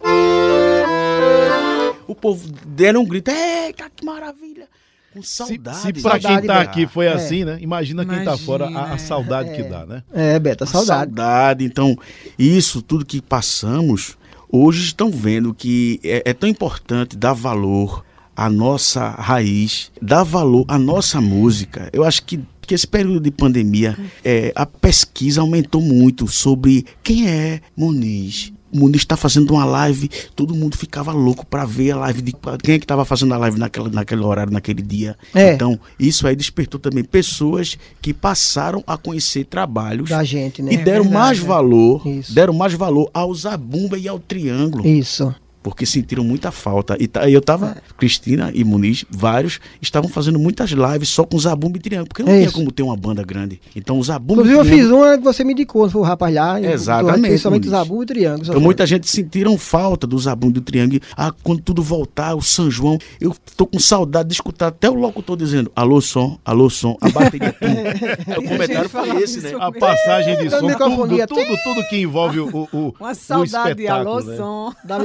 O 2.06 2.14
povo 2.14 2.46
deram 2.66 3.00
um 3.02 3.06
grito, 3.06 3.30
eita, 3.30 3.90
que 3.94 4.04
maravilha! 4.04 4.68
Com 5.12 5.22
Se, 5.22 5.28
saudade. 5.36 5.76
se 5.78 5.92
pra 5.92 5.92
quem 5.92 6.22
Saudade 6.22 6.46
tá 6.46 6.54
mesmo. 6.58 6.70
aqui 6.70 6.86
foi 6.86 7.06
É. 7.06 7.12
assim, 7.12 7.44
né? 7.44 7.58
Imagina 7.60 8.04
quem 8.04 8.24
tá 8.24 8.36
fora, 8.38 8.64
a, 8.64 8.68
a 8.68 8.70
Imagina, 8.70 8.98
saudade 8.98 9.50
que 9.54 9.62
é. 9.62 9.68
dá, 9.68 9.84
né? 9.86 10.02
É, 10.12 10.38
Beta, 10.38 10.64
Uma 10.64 10.70
saudade. 10.70 11.10
saudade. 11.14 11.64
Então, 11.64 11.96
isso 12.38 12.80
tudo 12.82 13.04
que 13.04 13.20
passamos, 13.20 14.16
hoje 14.50 14.84
estão 14.84 15.10
vendo 15.10 15.52
que 15.52 16.00
é, 16.02 16.22
é 16.26 16.32
tão 16.32 16.48
importante 16.48 17.16
dar 17.16 17.32
valor 17.34 18.04
à 18.34 18.48
nossa 18.48 19.10
raiz, 19.10 19.90
dar 20.00 20.22
valor 20.24 20.64
à 20.68 20.78
nossa 20.78 21.20
música. 21.20 21.90
Eu 21.92 22.04
acho 22.04 22.22
que, 22.24 22.40
que 22.62 22.74
esse 22.74 22.86
período 22.86 23.20
de 23.20 23.30
pandemia, 23.30 23.96
é, 24.24 24.52
a 24.56 24.64
pesquisa 24.64 25.40
aumentou 25.42 25.80
muito 25.82 26.26
sobre 26.28 26.86
quem 27.02 27.28
é 27.28 27.60
Muniz. 27.76 28.51
O 28.72 28.78
Muniz 28.78 29.02
está 29.02 29.16
fazendo 29.16 29.52
uma 29.52 29.64
live, 29.64 30.08
todo 30.34 30.54
mundo 30.54 30.76
ficava 30.76 31.12
louco 31.12 31.44
para 31.44 31.64
ver 31.64 31.92
a 31.92 31.96
live 31.98 32.22
de 32.22 32.32
quem 32.62 32.74
é 32.74 32.78
que 32.78 32.84
estava 32.84 33.04
fazendo 33.04 33.34
a 33.34 33.36
live 33.38 33.58
naquela, 33.58 33.88
naquele 33.88 34.22
horário, 34.22 34.52
naquele 34.52 34.80
dia. 34.82 35.16
É. 35.34 35.52
Então, 35.52 35.78
isso 35.98 36.26
aí 36.26 36.34
despertou 36.34 36.80
também 36.80 37.04
pessoas 37.04 37.76
que 38.00 38.14
passaram 38.14 38.82
a 38.86 38.96
conhecer 38.96 39.44
trabalhos 39.44 40.08
Da 40.08 40.24
gente, 40.24 40.62
né? 40.62 40.72
e 40.72 40.76
deram 40.78 41.04
verdade, 41.04 41.14
mais 41.14 41.38
é. 41.38 41.42
valor, 41.42 42.06
Isso. 42.06 42.34
deram 42.34 42.54
mais 42.54 42.72
valor 42.72 43.10
ao 43.12 43.34
Zabumba 43.34 43.98
e 43.98 44.08
ao 44.08 44.18
Triângulo, 44.18 44.86
Isso. 44.86 45.34
Porque 45.62 45.86
sentiram 45.86 46.24
muita 46.24 46.50
falta. 46.50 46.96
E 46.98 47.06
tá- 47.06 47.28
eu 47.28 47.40
tava, 47.40 47.76
Cristina 47.98 48.50
e 48.54 48.64
Muniz, 48.64 49.04
vários, 49.10 49.60
estavam 49.80 50.08
fazendo 50.08 50.38
muitas 50.38 50.70
lives 50.70 51.08
só 51.08 51.24
com 51.24 51.38
Zabumba 51.38 51.78
e 51.78 51.80
Triângulo, 51.80 52.08
porque 52.08 52.22
não 52.22 52.30
É 52.30 52.36
tinha 52.36 52.46
isso. 52.48 52.54
como 52.56 52.70
ter 52.72 52.82
uma 52.82 52.96
banda 52.96 53.22
grande. 53.22 53.60
Então 53.76 53.98
o 53.98 54.02
Zabumba 54.02 54.42
Inclusive, 54.42 54.56
e 54.56 54.58
eu 54.58 54.64
fiz 54.64 54.74
Triângulo, 54.86 55.02
uma 55.06 55.18
que 55.18 55.24
você 55.24 55.44
me 55.44 55.52
indicou, 55.52 55.88
foi 55.88 56.00
o 56.00 56.04
rapaz 56.04 56.34
lá. 56.34 56.60
eu- 56.60 56.70
Exatamente, 56.72 57.28
Principalmente 57.28 57.64
Muniz. 57.68 57.78
Zabu 57.78 58.02
e 58.02 58.06
Triângulo. 58.06 58.48
então 58.48 58.60
muita 58.60 58.86
gente 58.86 59.08
sentiram 59.08 59.56
falta 59.58 60.06
do 60.06 60.18
Zabumba 60.18 60.50
e 60.52 60.54
do 60.54 60.60
Triângulo. 60.60 61.00
Ah, 61.16 61.32
quando 61.42 61.60
tudo 61.62 61.82
voltar, 61.82 62.34
o 62.34 62.42
São 62.42 62.70
João, 62.70 62.98
eu 63.20 63.34
tô 63.56 63.66
com 63.66 63.78
saudade 63.78 64.28
de 64.28 64.34
escutar 64.34 64.68
até 64.68 64.90
o 64.90 64.94
locutor 64.94 65.36
dizendo, 65.36 65.70
alô 65.76 66.00
som, 66.00 66.38
alô 66.44 66.68
som, 66.70 66.96
a 67.00 67.08
bateria 67.08 67.52
pum. 67.52 67.66
o 68.44 68.48
comentário 68.48 68.88
foi 68.88 69.22
esse, 69.22 69.40
né? 69.40 69.52
A 69.60 69.70
passagem 69.72 70.36
de 70.38 70.50
som, 70.50 70.58
tudo, 70.58 70.68
microfonia. 70.68 71.26
tudo, 71.26 71.44
tudo 71.64 71.88
que 71.88 71.96
envolve 72.00 72.40
o, 72.40 72.48
o, 72.48 72.68
o 72.72 72.94
Uma 73.00 73.14
saudade 73.14 73.74
de 73.74 73.82
espetáculo, 73.82 74.16
alô 74.16 74.24
né? 74.26 74.36
som. 74.36 74.72
Da 74.84 74.98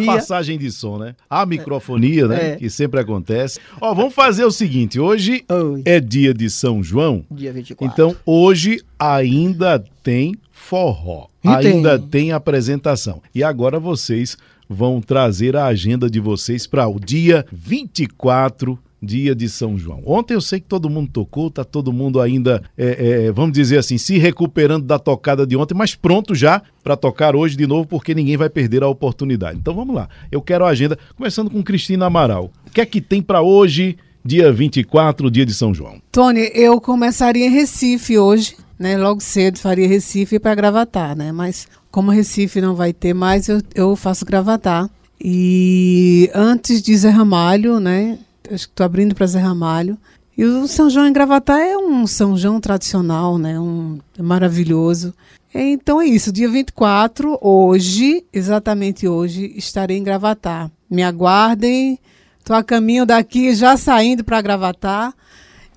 Até 0.00 0.04
a 0.04 0.04
microfonia. 0.04 0.06
passagem 0.20 0.58
de 0.58 0.70
som, 0.70 0.98
né? 0.98 1.14
A 1.28 1.44
microfonia, 1.46 2.28
né? 2.28 2.52
É. 2.52 2.56
Que 2.56 2.68
sempre 2.70 3.00
acontece. 3.00 3.58
Ó, 3.80 3.92
vamos 3.94 4.14
fazer 4.14 4.44
o 4.44 4.50
seguinte: 4.50 4.98
hoje 5.00 5.44
Oi. 5.48 5.82
é 5.84 6.00
dia 6.00 6.32
de 6.32 6.48
São 6.50 6.82
João, 6.82 7.24
Dia 7.30 7.52
24. 7.52 7.92
então 7.92 8.16
hoje 8.26 8.80
ainda 8.98 9.82
tem 10.02 10.34
forró, 10.50 11.26
E 11.44 11.48
ainda 11.48 11.98
tem. 11.98 12.08
tem 12.08 12.32
apresentação. 12.32 13.22
E 13.34 13.42
agora 13.42 13.78
vocês 13.80 14.36
vão 14.68 15.00
trazer 15.00 15.56
a 15.56 15.64
agenda 15.66 16.10
de 16.10 16.20
vocês 16.20 16.66
para 16.66 16.86
o 16.86 17.00
dia 17.00 17.44
24. 17.50 18.78
Dia 19.00 19.34
de 19.34 19.48
São 19.48 19.78
João. 19.78 20.02
Ontem 20.04 20.34
eu 20.34 20.40
sei 20.40 20.60
que 20.60 20.66
todo 20.66 20.90
mundo 20.90 21.10
tocou, 21.12 21.50
tá 21.50 21.64
todo 21.64 21.92
mundo 21.92 22.20
ainda, 22.20 22.62
é, 22.76 23.26
é, 23.26 23.32
vamos 23.32 23.52
dizer 23.52 23.78
assim, 23.78 23.96
se 23.96 24.18
recuperando 24.18 24.84
da 24.84 24.98
tocada 24.98 25.46
de 25.46 25.56
ontem, 25.56 25.74
mas 25.74 25.94
pronto 25.94 26.34
já 26.34 26.62
para 26.82 26.96
tocar 26.96 27.36
hoje 27.36 27.56
de 27.56 27.66
novo, 27.66 27.86
porque 27.86 28.14
ninguém 28.14 28.36
vai 28.36 28.48
perder 28.48 28.82
a 28.82 28.88
oportunidade. 28.88 29.58
Então 29.58 29.74
vamos 29.74 29.94
lá. 29.94 30.08
Eu 30.32 30.42
quero 30.42 30.64
a 30.64 30.68
agenda, 30.68 30.98
começando 31.16 31.50
com 31.50 31.62
Cristina 31.62 32.06
Amaral. 32.06 32.50
O 32.66 32.70
que 32.70 32.80
é 32.80 32.86
que 32.86 33.00
tem 33.00 33.22
para 33.22 33.40
hoje, 33.40 33.96
dia 34.24 34.52
24, 34.52 35.30
dia 35.30 35.46
de 35.46 35.54
São 35.54 35.72
João? 35.72 36.00
Tony, 36.10 36.50
eu 36.54 36.80
começaria 36.80 37.46
em 37.46 37.50
Recife 37.50 38.18
hoje, 38.18 38.56
né? 38.78 38.96
Logo 38.96 39.20
cedo 39.20 39.58
faria 39.58 39.86
Recife 39.86 40.38
para 40.38 40.54
gravatar, 40.54 41.16
né? 41.16 41.32
Mas 41.32 41.68
como 41.90 42.10
Recife 42.10 42.60
não 42.60 42.74
vai 42.74 42.92
ter 42.92 43.14
mais, 43.14 43.48
eu, 43.48 43.60
eu 43.74 43.96
faço 43.96 44.24
gravatar. 44.24 44.88
E 45.20 46.30
antes 46.34 46.80
de 46.80 46.96
Zé 46.96 47.10
Ramalho, 47.10 47.80
né? 47.80 48.18
Acho 48.50 48.66
que 48.66 48.72
estou 48.72 48.84
abrindo 48.86 49.14
para 49.14 49.26
Zé 49.26 49.38
Ramalho. 49.40 49.96
E 50.36 50.44
o 50.44 50.68
São 50.68 50.88
João 50.88 51.06
em 51.06 51.12
Gravatar 51.12 51.58
é 51.58 51.76
um 51.76 52.06
São 52.06 52.36
João 52.36 52.60
tradicional, 52.60 53.36
né? 53.38 53.58
Um, 53.58 53.98
é 54.16 54.22
maravilhoso. 54.22 55.12
Então 55.52 56.00
é 56.00 56.06
isso, 56.06 56.30
dia 56.30 56.48
24, 56.48 57.38
hoje, 57.40 58.22
exatamente 58.32 59.08
hoje, 59.08 59.52
estarei 59.56 59.96
em 59.96 60.02
Gravatar. 60.04 60.70
Me 60.90 61.02
aguardem. 61.02 61.98
Estou 62.38 62.54
a 62.54 62.62
caminho 62.62 63.04
daqui, 63.04 63.54
já 63.54 63.76
saindo 63.76 64.22
para 64.24 64.40
Gravatar. 64.40 65.12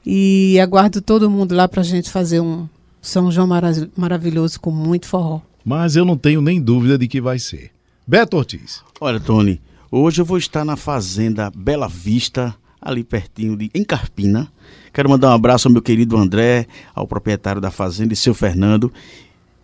E 0.05 0.59
aguardo 0.59 1.01
todo 1.01 1.29
mundo 1.29 1.53
lá 1.55 1.67
para 1.67 1.81
a 1.81 1.83
gente 1.83 2.09
fazer 2.09 2.39
um 2.39 2.67
São 3.01 3.31
João 3.31 3.47
mara- 3.47 3.89
maravilhoso 3.95 4.59
com 4.59 4.71
muito 4.71 5.07
forró. 5.07 5.41
Mas 5.65 5.95
eu 5.95 6.05
não 6.05 6.17
tenho 6.17 6.41
nem 6.41 6.61
dúvida 6.61 6.97
de 6.97 7.07
que 7.07 7.21
vai 7.21 7.37
ser. 7.39 7.71
Beto 8.07 8.37
Ortiz. 8.37 8.81
Olha, 8.99 9.19
Tony, 9.19 9.61
hoje 9.91 10.21
eu 10.21 10.25
vou 10.25 10.37
estar 10.37 10.65
na 10.65 10.75
fazenda 10.75 11.51
Bela 11.55 11.87
Vista, 11.87 12.55
ali 12.81 13.03
pertinho 13.03 13.55
de 13.55 13.69
em 13.75 13.83
Carpina. 13.83 14.51
Quero 14.91 15.09
mandar 15.09 15.29
um 15.29 15.33
abraço 15.33 15.67
ao 15.67 15.71
meu 15.71 15.81
querido 15.81 16.17
André, 16.17 16.67
ao 16.95 17.07
proprietário 17.07 17.61
da 17.61 17.69
fazenda 17.69 18.13
e 18.13 18.15
seu 18.15 18.33
Fernando. 18.33 18.91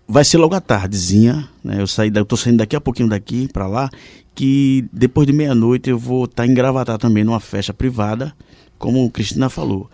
vai 0.08 0.24
ser 0.24 0.38
logo 0.38 0.56
à 0.56 0.62
tardezinha, 0.62 1.50
né? 1.64 1.82
Eu 1.82 1.88
saí, 1.88 2.12
eu 2.14 2.26
tô 2.26 2.38
saindo 2.38 2.60
daqui 2.60 2.76
a 2.76 2.82
pouquinho 2.82 3.10
daqui 3.10 3.48
para 3.52 3.68
lá, 3.68 3.90
que 4.34 4.86
depois 4.94 5.26
de 5.28 5.34
meia-noite 5.34 5.90
eu 5.90 5.98
vou 5.98 6.26
estar 6.26 6.44
tá 6.44 6.48
em 6.48 6.54
também 7.00 7.24
numa 7.24 7.40
festa 7.40 7.74
privada, 7.74 8.34
como 8.78 9.10
Cristina 9.10 9.50
falou. 9.50 9.90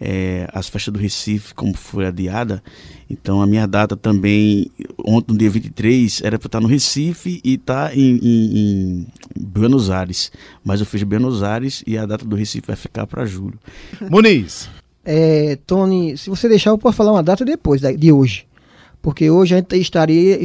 É, 0.00 0.48
as 0.52 0.68
festas 0.68 0.92
do 0.94 1.00
Recife, 1.00 1.52
como 1.54 1.74
foi 1.76 2.06
adiada, 2.06 2.62
então 3.10 3.42
a 3.42 3.46
minha 3.46 3.66
data 3.66 3.96
também, 3.96 4.70
ontem, 5.04 5.32
no 5.32 5.38
dia 5.38 5.50
23, 5.50 6.22
era 6.22 6.38
para 6.38 6.46
estar 6.46 6.60
no 6.60 6.68
Recife 6.68 7.40
e 7.42 7.54
estar 7.54 7.88
tá 7.88 7.96
em, 7.96 8.16
em, 8.22 8.58
em, 8.58 9.06
Buenos 9.36 9.90
Aires. 9.90 10.30
Mas 10.64 10.80
eu 10.80 10.86
fiz 10.86 11.02
Buenos 11.02 11.42
Aires 11.42 11.82
e 11.86 11.98
a 11.98 12.06
data 12.06 12.24
do 12.24 12.36
Recife 12.36 12.66
vai 12.66 12.76
ficar 12.76 13.06
para 13.06 13.26
julho. 13.26 13.58
Muniz. 14.08 14.70
É, 15.04 15.58
Tony, 15.66 16.16
se 16.18 16.28
você 16.28 16.48
deixar, 16.48 16.70
eu 16.70 16.78
posso 16.78 16.96
falar 16.96 17.12
uma 17.12 17.22
data 17.22 17.44
depois 17.44 17.80
de 17.80 18.12
hoje. 18.12 18.46
Porque 19.00 19.30
hoje 19.30 19.54
a 19.54 19.58
gente 19.58 19.76
estaria, 19.76 20.38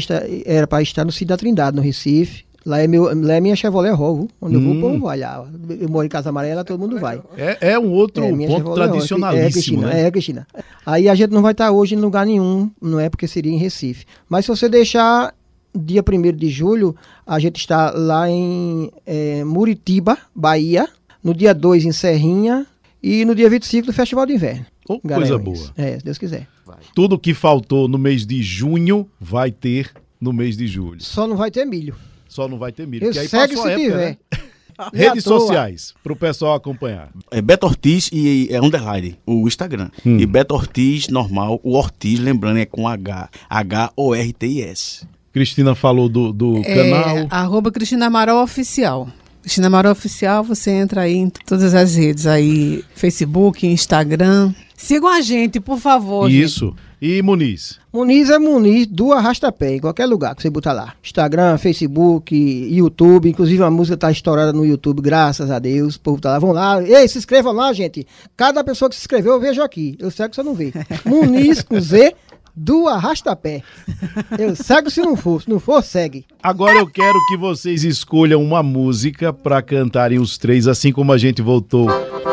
era 0.45 0.65
para 0.65 0.81
estar 0.81 1.03
no 1.03 1.11
Cidade 1.11 1.39
Trindade, 1.39 1.75
no 1.75 1.81
Recife. 1.81 2.45
Lá 2.65 2.79
é, 2.79 2.87
meu, 2.87 3.03
lá 3.03 3.33
é 3.33 3.41
minha 3.41 3.55
Chevrolet 3.55 3.91
Rovo, 3.91 4.29
onde 4.41 4.55
hum. 4.55 4.59
eu 4.59 4.65
vou, 4.65 4.75
o 4.75 4.81
povo 4.81 5.05
vai 5.05 5.19
lá. 5.19 5.45
Eu 5.69 5.89
moro 5.89 6.05
em 6.05 6.09
Casa 6.09 6.29
Amarela, 6.29 6.63
todo 6.63 6.79
mundo 6.79 6.99
vai. 6.99 7.21
É, 7.37 7.71
é 7.73 7.79
um 7.79 7.91
outro 7.91 8.23
é, 8.23 8.29
ponto 8.29 8.51
Chevrolet 8.51 8.89
tradicionalíssimo, 8.89 9.45
é, 9.45 9.51
Cristina, 9.51 9.87
né? 9.87 10.01
É, 10.01 10.11
Cristina. 10.11 10.47
Aí 10.85 11.09
a 11.09 11.15
gente 11.15 11.31
não 11.31 11.41
vai 11.41 11.51
estar 11.51 11.71
hoje 11.71 11.95
em 11.95 11.99
lugar 11.99 12.25
nenhum, 12.25 12.71
não 12.81 12.99
é 12.99 13.09
porque 13.09 13.27
seria 13.27 13.51
em 13.51 13.57
Recife. 13.57 14.05
Mas 14.29 14.45
se 14.45 14.49
você 14.49 14.69
deixar 14.69 15.33
dia 15.75 16.03
1 16.07 16.35
de 16.35 16.49
julho, 16.49 16.95
a 17.25 17.39
gente 17.39 17.57
está 17.57 17.91
lá 17.91 18.29
em 18.29 18.91
é, 19.05 19.43
Muritiba, 19.43 20.17
Bahia. 20.33 20.87
No 21.23 21.33
dia 21.33 21.53
2 21.53 21.85
em 21.85 21.91
Serrinha. 21.91 22.65
E 23.01 23.25
no 23.25 23.35
dia 23.35 23.49
25 23.49 23.87
do 23.87 23.93
Festival 23.93 24.25
de 24.25 24.33
Inverno. 24.33 24.65
Oh, 24.87 24.99
coisa 24.99 25.37
boa. 25.37 25.73
É, 25.75 25.99
se 25.99 26.05
Deus 26.05 26.17
quiser. 26.17 26.47
Vai. 26.65 26.77
Tudo 26.95 27.19
que 27.19 27.33
faltou 27.33 27.87
no 27.87 27.97
mês 27.97 28.25
de 28.25 28.41
junho 28.41 29.09
vai 29.19 29.51
ter 29.51 29.91
no 30.19 30.31
mês 30.31 30.55
de 30.55 30.67
julho. 30.67 31.01
Só 31.03 31.27
não 31.27 31.35
vai 31.35 31.51
ter 31.51 31.65
milho. 31.65 31.95
Só 32.33 32.47
não 32.47 32.57
vai 32.57 32.71
ter 32.71 32.87
milho. 32.87 33.05
Eu 33.05 33.13
segue 33.13 33.27
se 33.29 33.37
época, 33.37 33.75
tiver. 33.75 33.95
Né? 33.95 34.17
Redes 34.91 35.23
sociais, 35.23 35.93
para 36.03 36.13
o 36.13 36.15
pessoal 36.15 36.55
acompanhar. 36.55 37.11
É 37.29 37.39
Beto 37.39 37.67
Ortiz 37.67 38.09
e 38.11 38.47
é 38.49 38.59
underline, 38.59 39.19
o 39.23 39.47
Instagram. 39.47 39.91
Hum. 40.03 40.17
E 40.17 40.25
Beto 40.25 40.55
Ortiz, 40.55 41.09
normal, 41.09 41.61
o 41.63 41.77
Ortiz, 41.77 42.19
lembrando, 42.19 42.57
é 42.57 42.65
com 42.65 42.87
H. 42.87 43.29
H-O-R-T-I-S. 43.47 45.07
Cristina 45.31 45.75
falou 45.75 46.09
do, 46.09 46.33
do 46.33 46.57
é, 46.65 46.73
canal. 46.75 47.27
Arroba 47.29 47.71
Cristina 47.71 48.07
Amaral 48.07 48.41
Oficial. 48.41 49.07
Cristina 49.43 49.67
Amaral 49.67 49.91
Oficial, 49.91 50.43
você 50.43 50.71
entra 50.71 51.01
aí 51.01 51.13
em 51.13 51.29
todas 51.29 51.75
as 51.75 51.95
redes 51.95 52.25
aí, 52.25 52.83
Facebook, 52.95 53.67
Instagram. 53.67 54.55
Sigam 54.83 55.07
a 55.07 55.21
gente, 55.21 55.61
por 55.61 55.79
favor. 55.79 56.29
Isso. 56.29 56.75
Gente. 56.99 57.17
E 57.17 57.21
Muniz? 57.21 57.79
Muniz 57.91 58.29
é 58.29 58.37
Muniz 58.37 58.85
do 58.85 59.13
Arrastapé, 59.13 59.75
em 59.75 59.79
qualquer 59.79 60.05
lugar 60.05 60.35
que 60.35 60.41
você 60.41 60.49
botar 60.49 60.73
lá. 60.73 60.93
Instagram, 61.01 61.57
Facebook, 61.57 62.35
YouTube. 62.35 63.29
Inclusive 63.29 63.63
a 63.63 63.71
música 63.71 63.95
tá 63.95 64.11
estourada 64.11 64.51
no 64.51 64.65
YouTube, 64.65 65.01
graças 65.01 65.49
a 65.49 65.57
Deus. 65.57 65.95
O 65.95 66.01
povo 66.01 66.19
tá 66.19 66.31
lá. 66.31 66.39
Vão 66.39 66.51
lá. 66.51 66.83
Ei, 66.83 67.07
se 67.07 67.17
inscrevam 67.17 67.53
lá, 67.53 67.71
gente. 67.71 68.05
Cada 68.35 68.61
pessoa 68.61 68.89
que 68.89 68.95
se 68.97 69.03
inscreveu, 69.03 69.31
eu 69.31 69.39
vejo 69.39 69.61
aqui. 69.61 69.95
Eu 69.99 70.11
sei 70.11 70.27
que 70.27 70.35
você 70.35 70.43
não 70.43 70.53
vê. 70.53 70.73
Muniz 71.05 71.61
com 71.61 71.79
Z 71.79 72.13
do 72.53 72.89
Arrastapé. 72.89 73.63
Eu 74.37 74.53
segue 74.53 74.91
se 74.91 74.99
não 74.99 75.15
for. 75.15 75.41
Se 75.41 75.49
não 75.49 75.61
for, 75.61 75.81
segue. 75.81 76.25
Agora 76.43 76.77
eu 76.77 76.87
quero 76.87 77.17
que 77.29 77.37
vocês 77.37 77.85
escolham 77.85 78.43
uma 78.43 78.61
música 78.61 79.31
para 79.31 79.61
cantarem 79.61 80.19
os 80.19 80.37
três, 80.37 80.67
assim 80.67 80.91
como 80.91 81.13
a 81.13 81.17
gente 81.17 81.41
voltou 81.41 81.87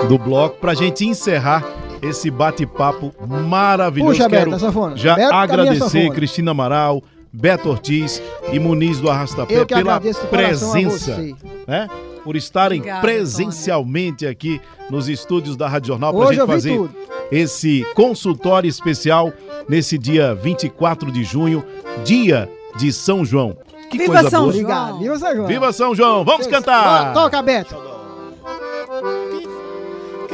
do 0.09 0.19
bloco, 0.19 0.59
pra 0.59 0.75
gente 0.75 1.05
encerrar 1.07 1.90
esse 2.03 2.31
bate-papo 2.31 3.15
maravilhoso. 3.27 4.13
Puxa, 4.13 4.29
Quero 4.29 4.51
Beto, 4.51 4.97
já 4.97 5.15
Beto, 5.15 5.35
agradecer 5.35 6.11
Cristina 6.11 6.51
Amaral, 6.53 7.03
Beto 7.33 7.69
Ortiz 7.69 8.23
e 8.53 8.59
Muniz 8.59 8.99
do 8.99 9.11
Arrastapé 9.11 9.65
pela 9.65 10.01
presença, 10.31 11.19
né? 11.67 11.89
Por 12.25 12.37
estarem 12.37 12.81
Obrigada, 12.81 13.01
presencialmente 13.01 14.25
Tony. 14.25 14.31
aqui 14.31 14.61
nos 14.91 15.09
estúdios 15.09 15.57
da 15.57 15.69
Rádio 15.69 15.89
Jornal 15.89 16.13
para 16.13 16.29
a 16.29 16.33
gente 16.33 16.47
fazer 16.47 16.77
tudo. 16.77 16.95
esse 17.33 17.87
consultório 17.95 18.69
especial 18.69 19.33
nesse 19.69 19.97
dia 19.97 20.35
24 20.35 21.11
de 21.11 21.25
junho, 21.25 21.65
dia 22.05 22.49
de 22.77 22.93
São 22.93 23.25
João. 23.25 23.57
Que 23.91 23.99
Viva 23.99 24.13
coisa 24.15 24.31
São 24.31 24.43
boa. 24.43 24.53
João! 24.53 24.99
Viva 24.99 25.19
São 25.19 25.35
João! 25.35 25.47
Viva 25.47 25.73
São 25.73 25.95
João! 25.95 26.25
Vamos 26.25 26.47
Deus. 26.47 26.59
cantar! 26.59 27.13
Toca, 27.15 27.43
Beto! 27.43 27.90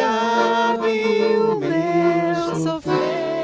o 0.00 1.56
meu 1.56 2.56
sofrer. 2.56 2.94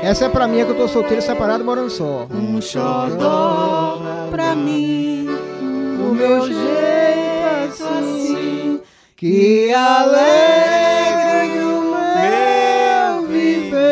Essa 0.03 0.25
é 0.25 0.29
pra 0.29 0.49
mim, 0.49 0.61
é 0.61 0.65
que 0.65 0.71
eu 0.71 0.77
tô 0.77 0.89
solteiro, 0.89 1.23
separado, 1.23 1.65
morando 1.65 1.91
só. 1.91 2.27
Um 2.31 2.61
xodó 2.61 3.99
pra 4.31 4.55
mim, 4.55 5.29
o 5.29 6.15
meu 6.15 6.47
jeito 6.47 7.85
assim, 7.99 8.81
que 9.15 9.73
alegre 9.73 11.59
o 11.65 11.83
meu 12.17 13.29
viver. 13.29 13.91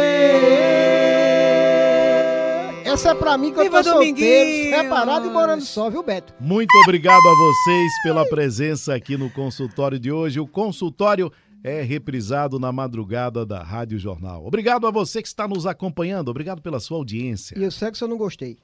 Essa 2.85 3.11
é 3.11 3.15
pra 3.15 3.37
mim 3.37 3.53
que 3.53 3.61
eu 3.61 3.71
tô 3.71 3.85
solteiro, 3.85 4.77
separado 4.77 5.29
e 5.29 5.31
morando 5.31 5.63
só, 5.63 5.91
viu, 5.91 6.03
Beto? 6.03 6.33
Muito 6.41 6.75
obrigado 6.83 7.21
a 7.29 7.35
vocês 7.35 7.93
pela 8.03 8.27
presença 8.27 8.95
aqui 8.95 9.17
no 9.17 9.29
consultório 9.31 9.99
de 9.99 10.11
hoje. 10.11 10.41
O 10.41 10.47
consultório 10.47 11.31
é 11.63 11.83
reprisado 11.83 12.59
na 12.59 12.73
madrugada 12.73 13.45
da 13.45 13.63
Rádio 13.63 13.99
Jornal. 13.99 14.47
Obrigado 14.47 14.87
a 14.87 14.91
você 14.91 15.21
que 15.23 15.29
está 15.29 15.47
nos 15.49 15.67
acompanhando, 15.67 16.29
obrigado 16.29 16.63
pela 16.63 16.81
sua 16.81 16.99
audiência. 16.99 17.59
E 17.59 17.65
o 17.65 17.73
sexo 17.73 18.05
eu 18.05 18.09
não 18.09 18.17
gostei. 18.17 18.59